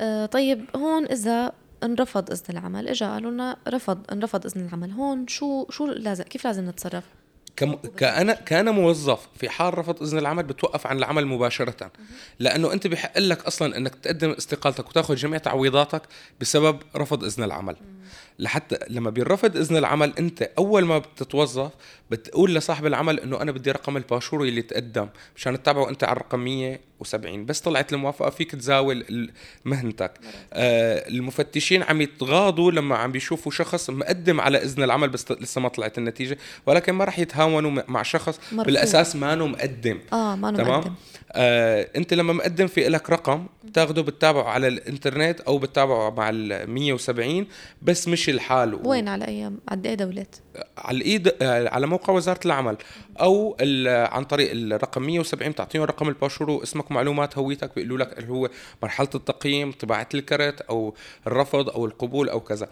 آه، 0.00 0.26
طيب 0.26 0.64
هون 0.76 1.04
إذا 1.04 1.52
انرفض 1.82 2.30
إذن 2.30 2.44
العمل 2.50 2.88
اجى 2.88 3.04
قالوا 3.04 3.30
لنا 3.30 3.56
رفض 3.68 3.98
انرفض 4.12 4.46
إذن 4.46 4.66
العمل. 4.66 4.90
هون 4.90 5.28
شو 5.28 5.66
شو 5.70 5.86
لازم 5.86 6.24
كيف 6.24 6.44
لازم 6.44 6.68
نتصرف؟ 6.68 7.04
كم 7.56 7.74
كأنا 7.74 8.32
كان 8.32 8.68
موظف 8.68 9.28
في 9.36 9.48
حال 9.48 9.78
رفض 9.78 10.02
إذن 10.02 10.18
العمل 10.18 10.42
بتوقف 10.42 10.86
عن 10.86 10.98
العمل 10.98 11.26
مباشرة. 11.26 11.92
لأنه 12.38 12.72
أنت 12.72 12.86
بحق 12.86 13.18
لك 13.18 13.44
أصلا 13.44 13.76
إنك 13.76 13.94
تقدم 13.94 14.30
استقالتك 14.30 14.88
وتاخذ 14.88 15.14
جميع 15.14 15.38
تعويضاتك 15.38 16.02
بسبب 16.40 16.82
رفض 16.96 17.24
إذن 17.24 17.44
العمل. 17.44 17.76
لحتى 18.38 18.78
لما 18.88 19.10
بيرفض 19.10 19.56
إذن 19.56 19.76
العمل 19.76 20.12
أنت 20.18 20.42
أول 20.58 20.84
ما 20.84 20.98
بتتوظف 20.98 21.70
بتقول 22.10 22.54
لصاحب 22.54 22.86
العمل 22.86 23.20
إنه 23.20 23.42
أنا 23.42 23.52
بدي 23.52 23.70
رقم 23.70 23.96
الباشور 23.96 24.42
اللي 24.42 24.62
تقدم 24.62 25.08
مشان 25.36 25.62
تتابعه 25.62 25.88
أنت 25.88 26.04
على 26.04 26.12
الرقم 26.12 26.38
170 26.40 27.46
بس 27.46 27.60
طلعت 27.60 27.92
الموافقة 27.92 28.30
فيك 28.30 28.50
تزاول 28.50 29.30
مهنتك. 29.64 30.12
آه 30.52 31.08
المفتشين 31.08 31.82
عم 31.82 32.00
يتغاضوا 32.00 32.70
لما 32.70 32.96
عم 32.96 33.12
بيشوفوا 33.12 33.52
شخص 33.52 33.90
مقدم 33.90 34.40
على 34.40 34.58
إذن 34.62 34.82
العمل 34.82 35.08
بس 35.08 35.32
لسه 35.32 35.60
ما 35.60 35.68
طلعت 35.68 35.98
النتيجة 35.98 36.38
ولكن 36.66 36.92
ما 36.92 37.04
راح 37.04 37.18
يتهاونوا 37.18 37.82
مع 37.88 38.02
شخص 38.02 38.38
مرفوض. 38.52 38.66
بالأساس 38.66 39.16
ما 39.16 39.34
مقدم. 39.34 39.98
آه 40.12 40.36
ما 40.36 40.50
تمام؟ 40.52 40.78
مقدم. 40.78 40.94
آه 41.32 41.88
أنت 41.96 42.14
لما 42.14 42.32
مقدم 42.32 42.66
في 42.66 42.88
لك 42.88 43.10
رقم 43.10 43.46
بتاخده 43.64 44.02
بتتابعه 44.02 44.44
على 44.48 44.68
الإنترنت 44.68 45.40
أو 45.40 45.58
بتتابعه 45.58 46.10
مع 46.10 46.30
ال 46.30 46.70
170 46.70 47.46
بس 47.82 47.93
مش 48.08 48.28
الحال. 48.28 48.86
وين؟ 48.86 49.08
على 49.08 49.24
أيام؟ 49.28 49.58
على 49.68 49.88
أي 49.88 49.96
دولات 49.96 50.36
على 50.78 50.98
الايد 50.98 51.34
آه، 51.42 51.68
على 51.68 51.86
موقع 51.86 52.12
وزارة 52.12 52.40
العمل. 52.44 52.76
أو 53.20 53.56
عن 53.86 54.24
طريق 54.24 54.50
الرقم 54.52 55.02
170 55.02 55.50
بتعطيهم 55.50 55.82
رقم 55.82 56.08
الباشور 56.08 56.50
واسمك 56.50 56.90
ومعلومات 56.90 57.38
هويتك 57.38 57.74
بيقولوا 57.74 57.98
لك 57.98 58.18
اللي 58.18 58.32
هو 58.32 58.50
مرحلة 58.82 59.08
التقييم 59.14 59.72
طباعة 59.72 60.08
الكرت 60.14 60.60
أو 60.60 60.94
الرفض 61.26 61.68
أو 61.68 61.86
القبول 61.86 62.28
أو 62.28 62.40
كذا. 62.40 62.68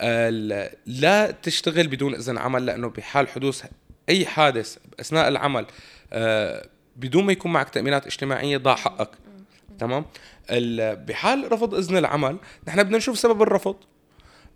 آه، 0.00 0.70
لا 0.86 1.30
تشتغل 1.30 1.86
بدون 1.88 2.14
إذن 2.14 2.38
عمل 2.38 2.66
لأنه 2.66 2.88
بحال 2.88 3.28
حدوث 3.28 3.64
أي 4.08 4.26
حادث 4.26 4.76
أثناء 5.00 5.28
العمل 5.28 5.66
آه، 6.12 6.66
بدون 6.96 7.24
ما 7.24 7.32
يكون 7.32 7.52
معك 7.52 7.68
تأمينات 7.70 8.06
اجتماعية 8.06 8.56
ضاع 8.56 8.74
حقك. 8.74 9.10
تمام؟ 9.78 10.04
بحال 11.06 11.52
رفض 11.52 11.74
إذن 11.74 11.96
العمل 11.96 12.36
نحن 12.68 12.82
بدنا 12.82 12.96
نشوف 12.96 13.18
سبب 13.18 13.42
الرفض. 13.42 13.76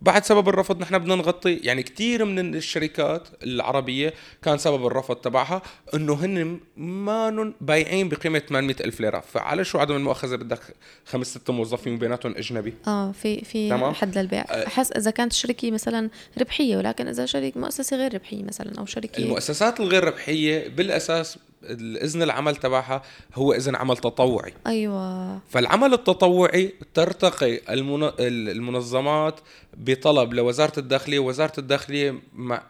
بعد 0.03 0.25
سبب 0.25 0.49
الرفض 0.49 0.81
نحن 0.81 0.99
بدنا 0.99 1.15
نغطي. 1.15 1.55
يعني 1.55 1.83
كثير 1.83 2.25
من 2.25 2.55
الشركات 2.55 3.29
العربية 3.43 4.15
كان 4.43 4.59
سبب 4.59 4.87
الرفض 4.87 5.17
تبعها 5.17 5.63
إنه 5.95 6.15
هن 6.15 6.61
ما 6.77 7.53
بايعين 7.61 8.09
بقيمة 8.09 8.39
800 8.39 8.77
ألف 8.81 9.01
ليرة. 9.01 9.21
فعلى 9.21 9.65
شو 9.65 9.79
عدم 9.79 9.97
المؤاخذة 9.97 10.37
بدك 10.37 10.61
خمس 11.07 11.27
ست 11.27 11.51
موظفين 11.51 11.95
وبيناتهم 11.95 12.35
أجنبي؟ 12.37 12.75
آه 12.87 13.13
في 13.13 13.45
في 13.45 13.69
تمام؟ 13.69 13.95
حد 13.95 14.19
للبيع. 14.19 14.45
أحس 14.67 14.93
إذا 14.93 15.11
كانت 15.11 15.33
الشركة 15.33 15.71
مثلا 15.71 16.11
ربحية 16.39 16.77
ولكن 16.77 17.09
إذا 17.09 17.27
شركة 17.27 17.61
مؤسسة 17.61 17.97
غير 17.97 18.15
ربحية 18.15 18.43
مثلا 18.43 18.73
أو 18.79 18.87
شركة 18.87 19.19
المؤسسات 19.19 19.81
الغير 19.81 20.05
ربحية 20.05 20.69
بالأساس 20.69 21.39
الإذن 21.63 22.23
العمل 22.23 22.57
تبعها 22.57 23.03
هو 23.35 23.53
إذن 23.53 23.77
عمل 23.77 23.97
تطوعي. 23.97 24.53
أيوه. 24.67 25.39
فالعمل 25.49 25.93
التطوعي 25.93 26.75
ترتقي 26.95 27.61
المنظمات 27.69 29.41
بطلب 29.77 30.35
لوزارة 30.35 30.79
الداخلية 30.79 31.19
ووزاره 31.19 31.53
الداخلية 31.59 32.21
مع 32.35 32.63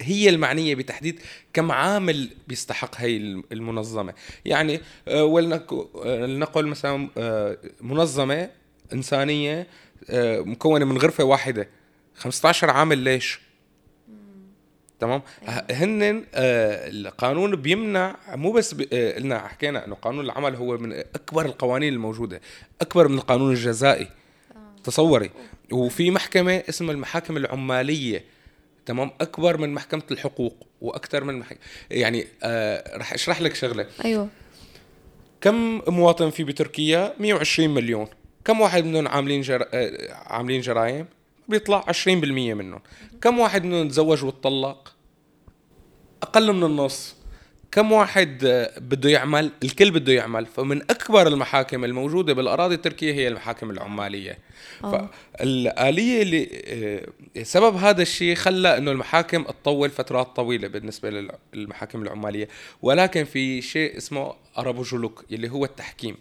هي 0.00 0.28
المعنية 0.28 0.74
بتحديد 0.74 1.20
كم 1.52 1.72
عامل 1.72 2.30
بيستحق 2.48 2.96
هي 2.96 3.16
المنظمة. 3.52 4.14
يعني 4.44 4.80
آه، 5.08 5.24
ولنقل 5.24 6.66
مثلا 6.66 7.08
آه، 7.18 7.58
منظمة 7.80 8.50
إنسانية 8.92 9.66
آه، 10.10 10.40
مكونة 10.40 10.84
من 10.84 10.98
غرفة 10.98 11.24
واحدة. 11.24 11.68
15 12.16 12.70
عامل 12.70 12.98
ليش؟ 12.98 13.45
تمام؟ 15.00 15.22
أيوة. 15.48 15.64
هن 15.70 16.24
آه 16.34 16.88
القانون 16.88 17.56
بيمنع 17.56 18.16
مو 18.28 18.52
بس 18.52 18.76
آه 18.92 19.14
قلنا 19.14 19.38
حكينا 19.48 19.86
إنه 19.86 19.94
قانون 19.94 20.24
العمل 20.24 20.56
هو 20.56 20.78
من 20.78 20.92
أكبر 20.92 21.44
القوانين 21.44 21.92
الموجودة 21.92 22.40
أكبر 22.80 23.08
من 23.08 23.18
القانون 23.18 23.50
الجزائي. 23.50 24.08
آه. 24.52 24.82
تصوري. 24.84 25.30
وفي 25.72 26.10
محكمة 26.10 26.62
اسمها 26.68 26.92
المحاكم 26.94 27.36
العمالية 27.36 28.24
تمام؟ 28.86 29.10
أكبر 29.20 29.56
من 29.56 29.74
محكمة 29.74 30.02
الحقوق 30.10 30.66
وأكثر 30.80 31.24
من 31.24 31.38
محك... 31.38 31.58
يعني 31.90 32.26
آه 32.42 32.96
رح 32.98 33.12
أشرح 33.12 33.40
لك 33.40 33.54
شغلة. 33.54 33.86
أيوه. 34.04 34.28
كم 35.40 35.80
مواطن 35.88 36.30
في 36.30 36.44
بتركيا؟ 36.44 37.14
120 37.18 37.74
مليون. 37.74 38.06
كم 38.44 38.60
واحد 38.60 38.84
منهم 38.84 39.08
عاملين 39.08 39.40
جر... 39.40 39.66
آه 39.74 40.12
عاملين 40.12 40.60
جرائم؟ 40.60 41.06
بيطلع 41.48 41.84
20% 41.88 42.08
منهم 42.54 42.80
كم 43.20 43.38
واحد 43.38 43.64
منهم 43.64 43.88
تزوج 43.88 44.24
واتطلق 44.24 44.96
أقل 46.22 46.52
من 46.52 46.64
النص. 46.64 47.16
كم 47.72 47.92
واحد 47.92 48.44
آه، 48.44 48.78
بده 48.78 49.10
يعمل؟ 49.10 49.50
الكل 49.62 49.90
بده 49.90 50.12
يعمل. 50.12 50.46
فمن 50.46 50.82
أكبر 50.82 51.26
المحاكم 51.26 51.84
الموجودة 51.84 52.32
بالأراضي 52.32 52.74
التركية 52.74 53.14
هي 53.14 53.28
المحاكم 53.28 53.70
العمالية. 53.70 54.38
آه. 54.84 55.10
فالآلية 55.38 56.22
اللي 56.22 56.48
آه، 57.36 57.42
سبب 57.42 57.76
هذا 57.76 58.02
الشيء 58.02 58.34
خلى 58.34 58.78
إنه 58.78 58.90
المحاكم 58.90 59.42
تطول 59.44 59.90
فترات 59.90 60.36
طويلة 60.36 60.68
بالنسبة 60.68 61.28
للمحاكم 61.54 62.02
العمالية. 62.02 62.48
ولكن 62.82 63.24
في 63.24 63.62
شيء 63.62 63.96
اسمه 63.96 64.34
أرابوجولوك 64.58 65.24
اللي 65.32 65.50
هو 65.50 65.64
التحكيم. 65.64 66.16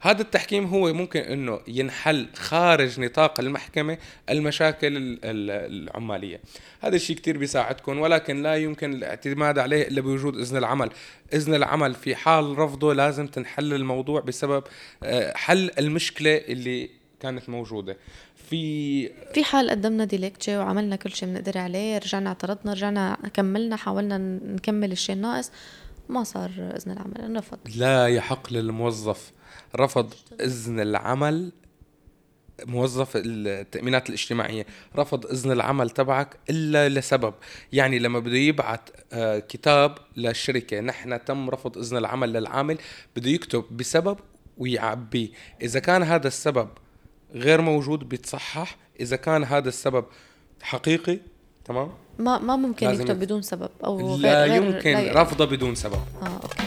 هذا 0.00 0.22
التحكيم 0.22 0.64
هو 0.64 0.92
ممكن 0.92 1.20
إنه 1.20 1.60
ينحل 1.68 2.26
خارج 2.34 3.00
نطاق 3.00 3.40
المحكمة 3.40 3.98
المشاكل 4.30 5.18
العمالية. 5.24 6.40
هذا 6.80 6.96
الشيء 6.96 7.16
كثير 7.16 7.38
بيساعدكم 7.38 7.98
ولكن 7.98 8.42
لا 8.42 8.56
يمكن 8.56 8.92
الاعتماد 8.92 9.58
عليه 9.58 9.88
إلا 9.88 10.00
بوجود 10.00 10.36
إذن 10.36 10.56
العمل. 10.56 10.90
إذن 11.34 11.54
العمل 11.54 11.94
في 11.94 12.16
حال 12.16 12.58
رفضه 12.58 12.94
لازم 12.94 13.26
تنحل 13.26 13.74
الموضوع 13.74 14.20
بسبب 14.20 14.64
آه، 15.02 15.36
حل 15.36 15.70
المشكلة 15.78 16.36
اللي 16.36 16.90
كانت 17.20 17.48
موجودة. 17.48 17.96
في 18.50 19.08
في 19.34 19.44
حال 19.44 19.70
قدمنا 19.70 20.04
ديليكتشي 20.04 20.56
وعملنا 20.56 20.96
كل 20.96 21.12
شيء 21.12 21.28
بنقدر 21.28 21.58
عليه 21.58 21.98
رجعنا 21.98 22.28
اعترضنا 22.28 22.72
رجعنا 22.72 23.18
كملنا 23.34 23.76
حاولنا 23.76 24.18
نكمل 24.18 24.92
الشيء 24.92 25.14
الناقص 25.14 25.50
ما 26.08 26.24
صار 26.24 26.50
إذن 26.58 26.92
العمل 26.92 27.20
انرفض 27.20 27.58
لا 27.76 28.06
يحق 28.06 28.52
للموظف 28.52 29.32
رفض 29.76 30.14
إذن 30.40 30.80
العمل 30.80 31.52
موظف 32.64 33.12
التأمينات 33.14 34.08
الاجتماعية 34.08 34.66
رفض 34.96 35.26
إذن 35.26 35.52
العمل 35.52 35.90
تبعك 35.90 36.36
إلا 36.50 36.88
لسبب. 36.88 37.34
يعني 37.72 37.98
لما 37.98 38.18
بده 38.18 38.36
يبعث 38.36 38.80
آه، 39.12 39.38
كتاب 39.38 39.98
للشركة 40.16 40.80
نحن 40.80 41.24
تم 41.24 41.50
رفض 41.50 41.78
إذن 41.78 41.96
العمل 41.96 42.32
للعامل 42.32 42.78
بده 43.16 43.30
يكتب 43.30 43.64
بسبب 43.70 44.18
ويعبيه 44.58 45.28
إذا 45.62 45.80
كان 45.80 46.02
هذا 46.02 46.28
السبب 46.28 46.68
غير 47.34 47.60
موجود 47.60 48.08
بيتصحح 48.08 48.76
إذا 49.00 49.16
كان 49.16 49.44
هذا 49.44 49.68
السبب 49.68 50.04
حقيقي 50.62 51.18
تمام؟ 51.64 51.90
ما 52.18 52.38
ما 52.38 52.56
ممكن 52.56 52.90
يكتب 52.90 53.20
بدون 53.20 53.42
سبب 53.42 53.70
أو 53.84 54.16
لا 54.16 54.44
غير 54.44 54.62
يمكن 54.62 54.92
لا 54.92 55.22
رفضه 55.22 55.44
بدون 55.44 55.74
سبب. 55.74 56.00
آه 56.22 56.26
أوكي. 56.26 56.65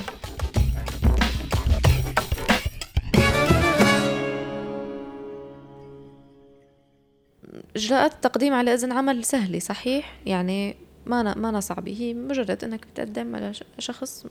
إجراءات 7.75 8.13
التقديم 8.13 8.53
على 8.53 8.73
إذن 8.73 8.91
عمل 8.91 9.25
سهله 9.25 9.59
صحيح؟ 9.59 10.19
يعني 10.25 10.75
ما 11.05 11.21
أنا 11.21 11.37
ما 11.37 11.49
أنا 11.49 11.59
صعبه 11.59 11.91
هي 11.99 12.13
مجرد 12.13 12.63
إنك 12.63 12.87
بتقدم 12.87 13.35
على 13.35 13.53
شخص 13.79 14.25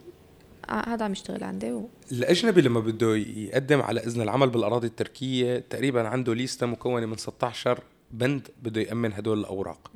هذا 0.71 1.05
عم 1.05 1.13
يشتغل 1.13 1.45
عندي 1.45 1.73
و... 1.73 1.89
الأجنبي 2.13 2.61
لما 2.61 2.81
بده 2.81 3.17
يقدم 3.17 3.81
على 3.81 4.01
إذن 4.01 4.23
العمل 4.23 4.49
بالأراضي 4.49 4.87
التركية 4.87 5.59
تقريبا 5.71 6.09
عنده 6.09 6.35
ليستة 6.35 6.67
مكونة 6.67 7.07
من 7.07 7.17
16 7.17 7.81
بند 8.11 8.49
بده 8.63 8.81
يأمن 8.81 9.13
هدول 9.13 9.41
الأوراق. 9.41 9.91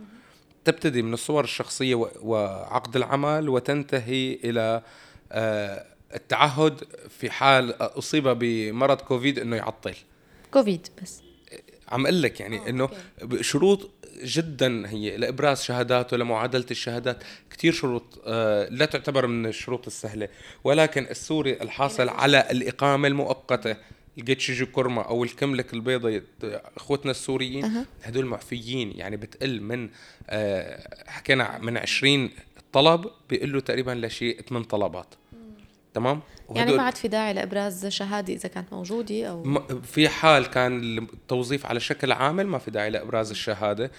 تبتدي 0.64 1.02
من 1.02 1.14
الصور 1.14 1.44
الشخصية 1.44 1.94
وعقد 2.22 2.96
العمل 2.96 3.48
وتنتهي 3.48 4.38
إلى 4.44 4.82
آه، 5.32 5.86
التعهد 6.14 6.84
في 7.08 7.30
حال 7.30 7.82
أصيب 7.82 8.28
بمرض 8.28 9.00
كوفيد 9.00 9.38
إنه 9.38 9.56
يعطل. 9.56 9.94
كوفيد 10.50 10.88
بس. 11.02 11.22
عم 11.92 12.06
أقول 12.06 12.22
لك 12.22 12.40
يعني 12.40 12.68
إنه 12.68 12.88
شروط 13.40 13.90
جدا 14.22 14.88
هي 14.88 15.16
لإبراز 15.16 15.62
شهاداته 15.62 16.16
لمعادلة 16.16 16.66
الشهادات 16.70 17.24
كثير 17.50 17.72
شروط 17.72 18.22
آه، 18.26 18.68
لا 18.68 18.86
تعتبر 18.86 19.26
من 19.26 19.46
الشروط 19.46 19.86
السهلة. 19.86 20.28
ولكن 20.64 21.06
السوري 21.10 21.52
الحاصل 21.52 22.08
على 22.08 22.50
الإقامة 22.50 23.08
المؤقتة 23.08 23.76
ال 24.18 24.25
geçici 24.25 24.66
koruma 24.66 25.02
أو 25.02 25.24
الكملك 25.24 25.74
البيضاء 25.74 26.22
أخوتنا 26.76 27.10
السوريين 27.10 27.64
أه. 27.64 27.86
هدول 28.02 28.26
معفيين 28.26 28.92
يعني 28.96 29.16
بتقل 29.16 29.60
من 29.60 29.88
آه، 30.30 31.04
حكينا 31.06 31.58
من 31.58 31.76
20 31.76 32.30
طلب 32.72 33.10
بيقول 33.30 33.52
له 33.52 33.60
تقريبا 33.60 33.90
لشيء 33.90 34.40
8 34.40 34.66
طلبات. 34.66 35.14
تمام؟ 35.94 36.20
يعني 36.54 36.72
ما 36.72 36.82
عاد 36.82 36.94
في 36.94 37.08
داعي 37.08 37.32
لأبراز 37.32 37.86
شهاده 37.86 38.34
إذا 38.34 38.48
كانت 38.48 38.72
موجودة 38.72 39.26
أو 39.26 39.62
في 39.82 40.08
حال 40.08 40.46
كان 40.46 40.98
التوظيف 40.98 41.66
على 41.66 41.80
شكل 41.80 42.12
عامل 42.12 42.46
ما 42.46 42.58
في 42.58 42.70
داعي 42.70 42.90
لأبراز 42.90 43.30
الشهادة. 43.30 43.90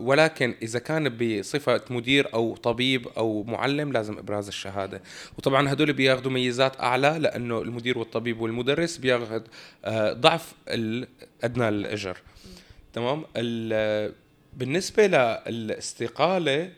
ولكن 0.00 0.54
إذا 0.62 0.78
كان 0.78 1.08
بصفة 1.08 1.80
مدير 1.90 2.34
أو 2.34 2.56
طبيب 2.56 3.08
أو 3.16 3.42
معلم 3.42 3.92
لازم 3.92 4.18
إبراز 4.18 4.48
الشهادة. 4.48 5.02
وطبعا 5.38 5.72
هدول 5.72 5.92
بياخذوا 5.92 6.32
ميزات 6.32 6.80
أعلى 6.80 7.16
لأنه 7.18 7.62
المدير 7.62 7.98
والطبيب 7.98 8.40
والمدرس 8.40 8.96
بياخذ 8.96 9.42
آه، 9.84 10.12
ضعف 10.12 10.54
ادنى 11.42 11.68
الاجر 11.68 12.16
تمام؟ 12.92 13.24
بالنسبة 14.56 15.06
للإستقالة 15.46 16.72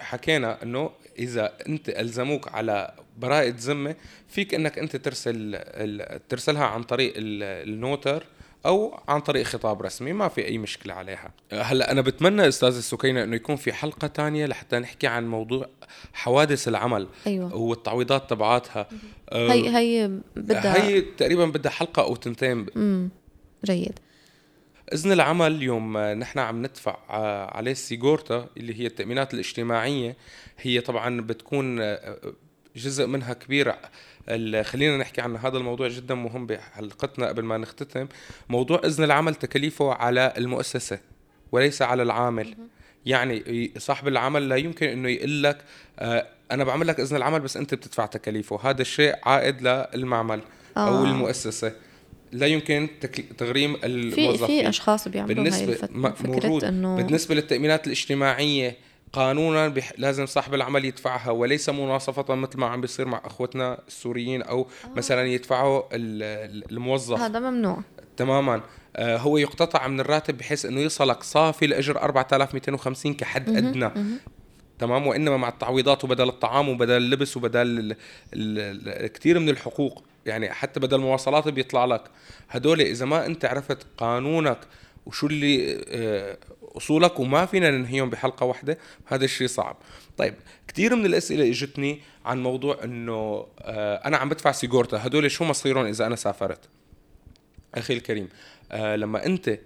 حكينا 0.00 0.62
إنه 0.62 0.90
إذا 1.18 1.52
أنت 1.68 1.88
ألزموك 1.88 2.48
على 2.48 2.94
براءة 3.18 3.54
ذمة 3.58 3.94
فيك 4.28 4.54
إنك 4.54 4.78
أنت 4.78 4.96
ترسل 4.96 5.60
ترسلها 6.28 6.64
عن 6.64 6.82
طريق 6.82 7.12
النوتر 7.16 8.26
أو 8.66 9.00
عن 9.08 9.20
طريق 9.20 9.42
خطاب 9.46 9.82
رسمي 9.82 10.12
ما 10.12 10.28
في 10.28 10.46
أي 10.46 10.58
مشكلة 10.58 10.94
عليها. 10.94 11.30
هلأ 11.52 11.92
أنا 11.92 12.00
بتمنى 12.00 12.48
أستاذ 12.48 12.76
السكينه 12.76 13.24
إنه 13.24 13.36
يكون 13.36 13.56
في 13.56 13.72
حلقة 13.72 14.06
تانية 14.06 14.46
لحتى 14.46 14.78
نحكي 14.78 15.06
عن 15.06 15.28
موضوع 15.28 15.68
حوادث 16.12 16.68
العمل 16.68 17.08
أيوة. 17.26 17.56
والتعويضات 17.56 18.30
تبعاتها. 18.30 18.88
هي 19.32 19.76
هي 19.76 20.10
بدها 20.36 20.84
هي 20.84 21.00
تقريبا 21.00 21.46
بدها 21.46 21.72
حلقة 21.72 22.02
أو 22.02 22.16
تنتين. 22.16 22.66
جيد. 23.64 23.98
إذن 24.92 25.12
العمل 25.12 25.62
يوم 25.62 25.98
نحن 25.98 26.38
عم 26.38 26.62
ندفع 26.62 26.98
عليه 27.56 27.72
السيجورتا 27.72 28.48
اللي 28.56 28.80
هي 28.80 28.86
التأمينات 28.86 29.34
الاجتماعية. 29.34 30.16
هي 30.58 30.80
طبعا 30.80 31.20
بتكون 31.20 31.96
جزء 32.76 33.06
منها 33.06 33.32
كبير. 33.32 33.74
خلينا 34.62 34.96
نحكي 34.96 35.20
عن 35.20 35.36
هذا 35.36 35.58
الموضوع 35.58 35.88
جدا 35.88 36.14
مهم 36.14 36.46
بحلقتنا 36.46 37.28
قبل 37.28 37.42
ما 37.42 37.58
نختتم. 37.58 38.08
موضوع 38.48 38.80
إذن 38.84 39.04
العمل 39.04 39.34
تكاليفه 39.34 39.92
على 39.92 40.32
المؤسسة 40.36 40.98
وليس 41.52 41.82
على 41.82 42.02
العامل. 42.02 42.56
يعني 43.06 43.70
صاحب 43.78 44.08
العمل 44.08 44.48
لا 44.48 44.56
يمكن 44.56 44.88
إنه 44.88 45.08
يقول 45.08 45.42
لك 45.42 45.58
آه، 45.98 46.26
أنا 46.50 46.64
بعمل 46.64 46.86
لك 46.86 47.00
إذن 47.00 47.16
العمل 47.16 47.40
بس 47.40 47.56
أنت 47.56 47.74
بتدفع 47.74 48.06
تكاليفه. 48.06 48.70
هذا 48.70 48.82
الشيء 48.82 49.14
عائد 49.22 49.62
للمعمل 49.94 50.40
آه. 50.76 50.88
أو 50.88 51.04
المؤسسة. 51.04 51.72
لا 52.34 52.46
يمكن 52.46 52.88
تغريم 53.38 53.76
الموظفين 53.84 54.36
في 54.36 54.46
في 54.46 54.68
أشخاص 54.68 55.08
بيعملوا 55.08 55.34
بالنسبة 55.34 55.64
هاي 55.64 55.72
الفت... 55.72 56.64
إنه 56.64 56.96
بالنسبة 56.96 57.34
للتأمينات 57.34 57.86
الاجتماعية 57.86 58.76
قانونا 59.12 59.68
بح... 59.68 59.92
لازم 59.98 60.26
صاحب 60.26 60.54
العمل 60.54 60.84
يدفعها 60.84 61.30
وليس 61.30 61.68
مناصفة 61.68 62.34
مثل 62.34 62.58
ما 62.58 62.66
عم 62.66 62.80
بيصير 62.80 63.06
مع 63.06 63.22
أخوتنا 63.24 63.78
السوريين 63.88 64.42
أو 64.42 64.60
آه. 64.60 64.88
مثلا 64.96 65.26
يدفعوا 65.26 65.82
الموظف. 65.92 67.20
هذا 67.20 67.40
ممنوع. 67.40 67.82
تماما. 68.16 68.60
آه 68.96 69.16
هو 69.16 69.38
يقتطع 69.38 69.88
من 69.88 70.00
الراتب 70.00 70.38
بحيث 70.38 70.64
إنه 70.66 70.80
يصلك 70.80 71.22
صافي 71.22 71.66
لأجر 71.66 72.02
4250 72.02 73.14
كحد 73.14 73.56
أدنى. 73.56 73.90
تمام؟ 74.78 75.06
وإنما 75.06 75.36
مع 75.36 75.48
التعويضات 75.48 76.04
وبدل 76.04 76.28
الطعام 76.28 76.68
وبدل 76.68 76.96
اللبس 76.96 77.36
وبدل 77.36 77.96
كثير 79.14 79.38
من 79.38 79.48
الحقوق. 79.48 80.02
يعني 80.26 80.52
حتى 80.52 80.80
بدل 80.80 80.96
المواصلات 80.96 81.48
بيطلع 81.48 81.84
لك. 81.84 82.04
هدول 82.50 82.80
إذا 82.80 83.06
ما 83.06 83.26
أنت 83.26 83.44
عرفت 83.44 83.86
قانونك 83.96 84.58
وشو 85.06 85.26
اللي 85.26 85.84
آه، 85.88 86.38
أصولك 86.76 87.20
وما 87.20 87.46
فينا 87.46 87.70
ننهيهم 87.70 88.10
بحلقة 88.10 88.46
واحدة 88.46 88.78
هذا 89.06 89.24
الشيء 89.24 89.46
صعب. 89.46 89.76
طيب 90.16 90.34
كثير 90.68 90.96
من 90.96 91.06
الأسئلة 91.06 91.48
إجتني 91.48 92.00
عن 92.24 92.42
موضوع 92.42 92.84
إنه 92.84 93.46
آه، 93.60 93.96
أنا 93.96 94.16
عم 94.16 94.28
بدفع 94.28 94.52
سيجورتا. 94.52 95.06
هدول 95.06 95.30
شو 95.30 95.44
مصيرهم 95.44 95.86
إذا 95.86 96.06
أنا 96.06 96.16
سافرت؟ 96.16 96.68
أخي 97.74 97.94
الكريم 97.94 98.28
آه، 98.72 98.96
لما 98.96 99.26
أنت 99.26 99.58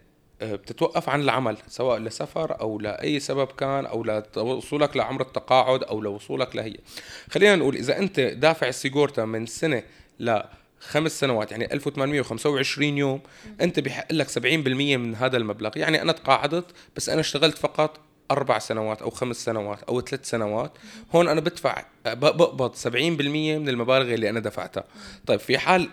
بتتوقف 0.42 1.09
عن 1.09 1.21
العمل 1.21 1.57
سواء 1.68 1.99
لسفر 1.99 2.61
أو 2.61 2.79
لأي 2.79 3.21
سبب 3.21 3.47
كان 3.47 3.87
أو 3.87 4.05
لوصولك 4.37 4.97
لعمر 4.97 5.21
التقاعد 5.21 5.83
أو 5.83 6.01
لوصولك 6.01 6.57
لهي. 6.57 6.77
خلينا 7.31 7.57
نقول 7.57 7.77
إذا 7.77 7.99
أنت 7.99 8.21
دافع 8.21 8.68
السيجورتا 8.68 9.25
من 9.25 9.47
سنة 9.47 9.83
ل 10.20 10.40
خمس 10.81 11.20
سنوات 11.20 11.52
يعني 11.52 11.72
1825 11.72 12.98
يوم 12.98 13.20
أنت 13.61 13.81
بحق 13.81 14.12
لك 14.12 14.28
70% 14.28 14.38
من 14.46 15.14
هذا 15.14 15.37
المبلغ. 15.37 15.70
يعني 15.76 16.02
أنا 16.02 16.12
تقاعدت 16.12 16.64
بس 16.96 17.09
أنا 17.09 17.20
اشتغلت 17.20 17.59
فقط 17.59 18.00
أربع 18.31 18.59
سنوات 18.59 19.02
أو 19.02 19.11
خمس 19.11 19.44
سنوات 19.44 19.83
أو 19.83 20.00
ثلاث 20.00 20.31
سنوات. 20.31 20.72
هون 21.14 21.28
أنا 21.28 21.40
بدفع 21.40 21.85
بقبض 22.04 22.74
70% 22.74 22.87
من 22.96 23.68
المبالغ 23.68 24.14
اللي 24.14 24.31
أنا 24.31 24.40
دفعتها. 24.40 24.85
طيب 25.26 25.40
في 25.40 25.59
حال 25.59 25.88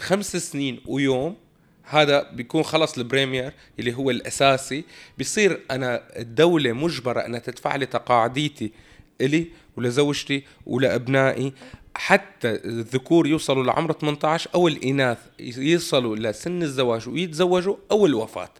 خمس 0.00 0.36
سنين 0.36 0.80
ويوم 0.86 1.36
هذا 1.82 2.30
بيكون 2.32 2.62
خلص 2.62 2.98
ال 2.98 3.05
primler 3.05 3.52
اللي 3.78 3.94
هو 3.94 4.10
الأساسي. 4.10 4.84
بيصير 5.18 5.60
أنا 5.70 6.02
الدولة 6.18 6.72
مجبرة 6.72 7.20
أنها 7.20 7.40
تدفع 7.40 7.76
لي 7.76 7.86
تقاعديتي 7.86 8.72
إلي 9.20 9.46
ولزوجتي 9.76 10.42
ولابنائي 10.66 11.52
حتى 11.94 12.48
الذكور 12.64 13.26
يوصلوا 13.26 13.64
لعمر 13.64 13.92
18 13.92 14.50
أو 14.54 14.68
الإناث 14.68 15.18
يوصلوا 15.38 16.16
لسن 16.16 16.62
الزواج 16.62 17.08
ويتزوجوا 17.08 17.76
أو 17.90 18.06
الوفاة. 18.06 18.50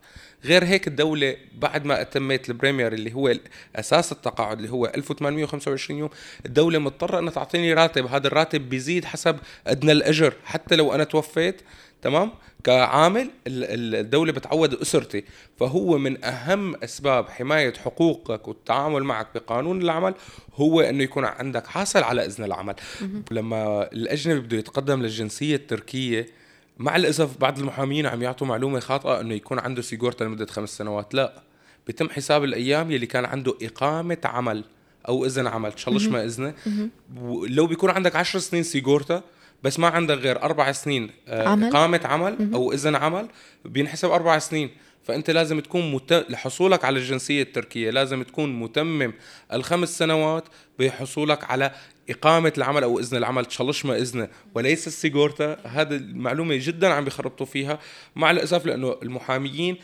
غير 0.44 0.64
هيك 0.64 0.88
الدولة 0.88 1.36
بعد 1.58 1.84
ما 1.84 2.00
أتميت 2.00 2.50
ال 2.50 2.55
primler 2.55 2.92
اللي 2.92 3.14
هو 3.14 3.34
أساس 3.76 4.12
التقاعد 4.12 4.56
اللي 4.56 4.70
هو 4.70 4.86
1825 4.86 5.98
يوم 5.98 6.10
الدولة 6.46 6.78
مضطرة 6.78 7.18
أنها 7.18 7.32
تعطيني 7.32 7.74
راتب. 7.74 8.06
هذا 8.06 8.26
الراتب 8.26 8.68
بيزيد 8.68 9.04
حسب 9.04 9.36
أدنى 9.66 9.92
الأجر. 9.92 10.34
حتى 10.44 10.76
لو 10.76 10.94
أنا 10.94 11.04
توفيت 11.04 11.60
تمام؟ 12.02 12.32
كعامل 12.64 13.30
الدولة 13.46 14.32
بتعود 14.32 14.74
أسرتي. 14.74 15.24
فهو 15.56 15.98
من 15.98 16.24
أهم 16.24 16.74
أسباب 16.74 17.28
حماية 17.28 17.72
حقوقك 17.72 18.48
والتعامل 18.48 19.04
معك 19.04 19.26
بقانون 19.34 19.82
العمل 19.82 20.14
هو 20.54 20.80
أنه 20.80 21.02
يكون 21.02 21.24
عندك 21.24 21.66
حاصل 21.66 22.02
على 22.02 22.24
إذن 22.26 22.44
العمل. 22.44 22.74
لما 23.30 23.92
الأجنبي 23.92 24.40
بده 24.40 24.56
يتقدم 24.56 25.02
للجنسية 25.02 25.56
التركية 25.56 26.26
مع 26.78 26.96
الأسف 26.96 27.38
بعض 27.38 27.58
المحامين 27.58 28.06
عم 28.06 28.22
يعطوا 28.22 28.46
معلومة 28.46 28.80
خاطئة 28.80 29.20
إنه 29.20 29.34
يكون 29.34 29.58
عنده 29.58 29.82
سيجورتا 29.82 30.24
لمدة 30.24 30.46
خمس 30.46 30.76
سنوات. 30.78 31.14
لا 31.14 31.42
بيتم 31.86 32.08
حساب 32.08 32.44
الأيام 32.44 32.90
يلي 32.90 33.06
كان 33.06 33.24
عنده 33.24 33.54
إقامة 33.62 34.18
عمل 34.24 34.64
أو 35.08 35.24
إذن 35.24 35.46
عمل. 35.46 35.72
çalışma 35.72 36.24
izni. 36.24 36.54
لو 37.48 37.66
بيكون 37.66 37.90
عندك 37.90 38.16
عشر 38.16 38.38
سنين 38.38 38.62
sigorta 38.62 39.22
بس 39.64 39.78
ما 39.78 39.88
عندك 39.88 40.16
غير 40.16 40.42
أربع 40.42 40.72
سنين 40.72 41.10
آه، 41.28 41.48
عمل. 41.48 41.68
إقامة 41.68 42.00
عمل 42.04 42.50
أو 42.54 42.72
إذن 42.72 42.96
عمل 42.96 43.28
بينحسب 43.64 44.10
أربع 44.10 44.38
سنين. 44.38 44.70
فأنت 45.02 45.30
لازم 45.30 45.60
تكون 45.60 45.92
مت... 45.92 46.26
لحصولك 46.28 46.84
على 46.84 46.98
الجنسية 46.98 47.42
التركية 47.42 47.90
لازم 47.90 48.22
تكون 48.22 48.60
متمم 48.60 49.12
الخمس 49.52 49.98
سنوات 49.98 50.44
بحصولك 50.78 51.44
على 51.44 51.72
إقامة 52.10 52.52
العمل 52.58 52.82
أو 52.82 52.98
إذن 52.98 53.16
العمل 53.16 53.44
çalışma 53.44 53.96
izni 53.96 54.28
وليس 54.54 54.86
ال 54.86 54.94
sigorta. 54.94 55.56
هذا 55.64 55.96
المعلومة 55.96 56.56
جدا 56.60 56.92
عم 56.92 57.04
بيخربطوا 57.04 57.46
فيها. 57.46 57.78
مع 58.16 58.30
الأسف 58.30 58.66
لأنه 58.66 58.96
المحاميين 59.02 59.76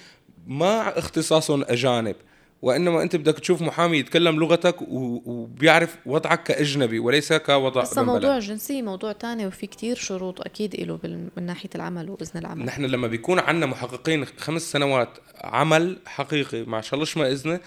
ما 0.46 0.98
اختصاصهم 0.98 1.64
أجانب. 1.68 2.16
وإنما 2.62 3.02
أنت 3.02 3.16
بدك 3.16 3.38
تشوف 3.38 3.62
محامي 3.62 3.98
يتكلم 3.98 4.36
لغتك 4.36 4.76
وبيعرف 4.82 5.98
وضعك 6.06 6.42
كأجنبي 6.42 6.98
وليس 6.98 7.32
كوضع 7.32 7.82
بس 7.82 7.98
موضوع 7.98 8.36
الجنسيه 8.36 8.82
موضوع 8.82 9.12
تاني 9.12 9.46
وفي 9.46 9.66
كتير 9.66 9.96
شروط 9.96 10.40
أكيد 10.40 10.80
له 10.80 10.98
من 11.36 11.42
ناحية 11.42 11.70
العمل 11.74 12.10
واذن 12.10 12.40
العمل. 12.40 12.64
نحن 12.64 12.84
لما 12.84 13.08
بيكون 13.08 13.38
عندنا 13.38 13.66
محققين 13.66 14.24
خمس 14.24 14.62
سنوات 14.62 15.18
عمل 15.40 15.98
حقيقي 16.06 16.62
مع 16.62 16.80
شلش 16.80 17.16
ما 17.16 17.32
اذنه 17.32 17.60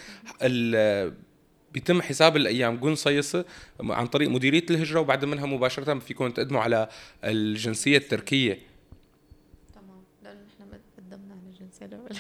بيتم 1.74 2.02
حساب 2.02 2.38
الأيام 2.38 2.78
جون 2.78 2.96
صيصه 2.96 3.46
عن 3.80 4.08
طريق 4.08 4.30
مديرية 4.30 4.66
الهجرة 4.70 5.00
وبعد 5.00 5.26
منها 5.26 5.46
مباشرة 5.46 6.00
فيكم 6.00 6.30
تقدموا 6.30 6.62
على 6.62 6.88
الجنسية 7.24 7.98
التركية. 7.98 8.60
تمام. 9.74 10.04
لأنه 10.24 10.40
نحن 10.40 10.80
قدمنا 10.98 11.34
على 11.34 11.54
الجنسية 11.54 11.86
الأولى. 11.86 12.20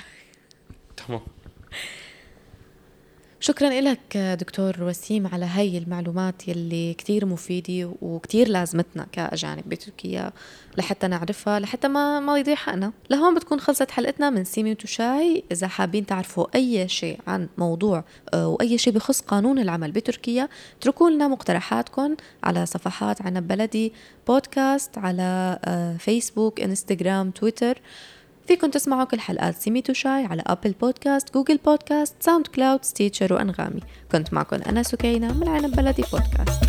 تمام. 0.98 1.22
شكرا 3.46 3.70
لك 3.70 4.18
دكتور 4.18 4.84
وسيم 4.84 5.28
على 5.28 5.46
هاي 5.46 5.78
المعلومات 5.78 6.48
يلي 6.48 6.94
كتير 6.94 7.26
مفيدة 7.26 7.92
وكتير 8.02 8.48
لازمتنا 8.48 9.06
كأجانب 9.12 9.70
بتركيا 9.70 10.32
لحتى 10.78 11.08
نعرفها 11.08 11.60
لحتى 11.60 11.88
ما 11.88 12.20
ما 12.20 12.38
يضيع 12.38 12.56
حقنا. 12.56 12.92
لهون 13.10 13.36
بتكون 13.36 13.60
خلصت 13.60 13.92
حلقتنا 13.92 14.30
من 14.30 14.44
سيمي 14.44 14.78
وشاي 14.84 15.44
إذا 15.52 15.68
حابين 15.68 16.06
تعرفوا 16.06 16.46
أي 16.56 16.88
شيء 16.88 17.20
عن 17.28 17.48
موضوع 17.58 18.04
آه، 18.34 18.48
وأي 18.48 18.78
شيء 18.78 18.94
بخص 18.94 19.22
قانون 19.22 19.60
العمل 19.60 19.92
بتركيا 19.92 20.50
اتركوا 20.80 21.10
لنا 21.10 21.28
مقترحاتكم 21.28 22.16
على 22.44 22.66
صفحات 22.66 23.22
عنب 23.22 23.48
بلدي 23.48 23.94
بودكاست 24.28 24.98
على 24.98 25.60
فيسبوك 26.00 26.62
انستغرام 26.62 27.32
تويتر 27.32 27.82
فيكن 28.48 28.72
تسمعوا 28.72 29.04
كل 29.04 29.20
حلقات 29.20 29.56
سيميت 29.56 29.94
وشاي 29.94 30.26
على 30.26 30.44
Apple 30.48 30.72
Podcast 30.82 31.34
Google 31.34 31.58
Podcast 31.58 32.16
SoundCloud 32.20 32.86
Stitcher 32.86 33.34
وأنغامي. 33.34 33.82
كنت 34.12 34.34
معكم 34.34 34.58
أنا 34.70 34.84
سكينة 34.84 35.34
من 35.34 35.48
عنب 35.48 35.76
بلدي 35.76 36.04
بودكاست 36.12 36.64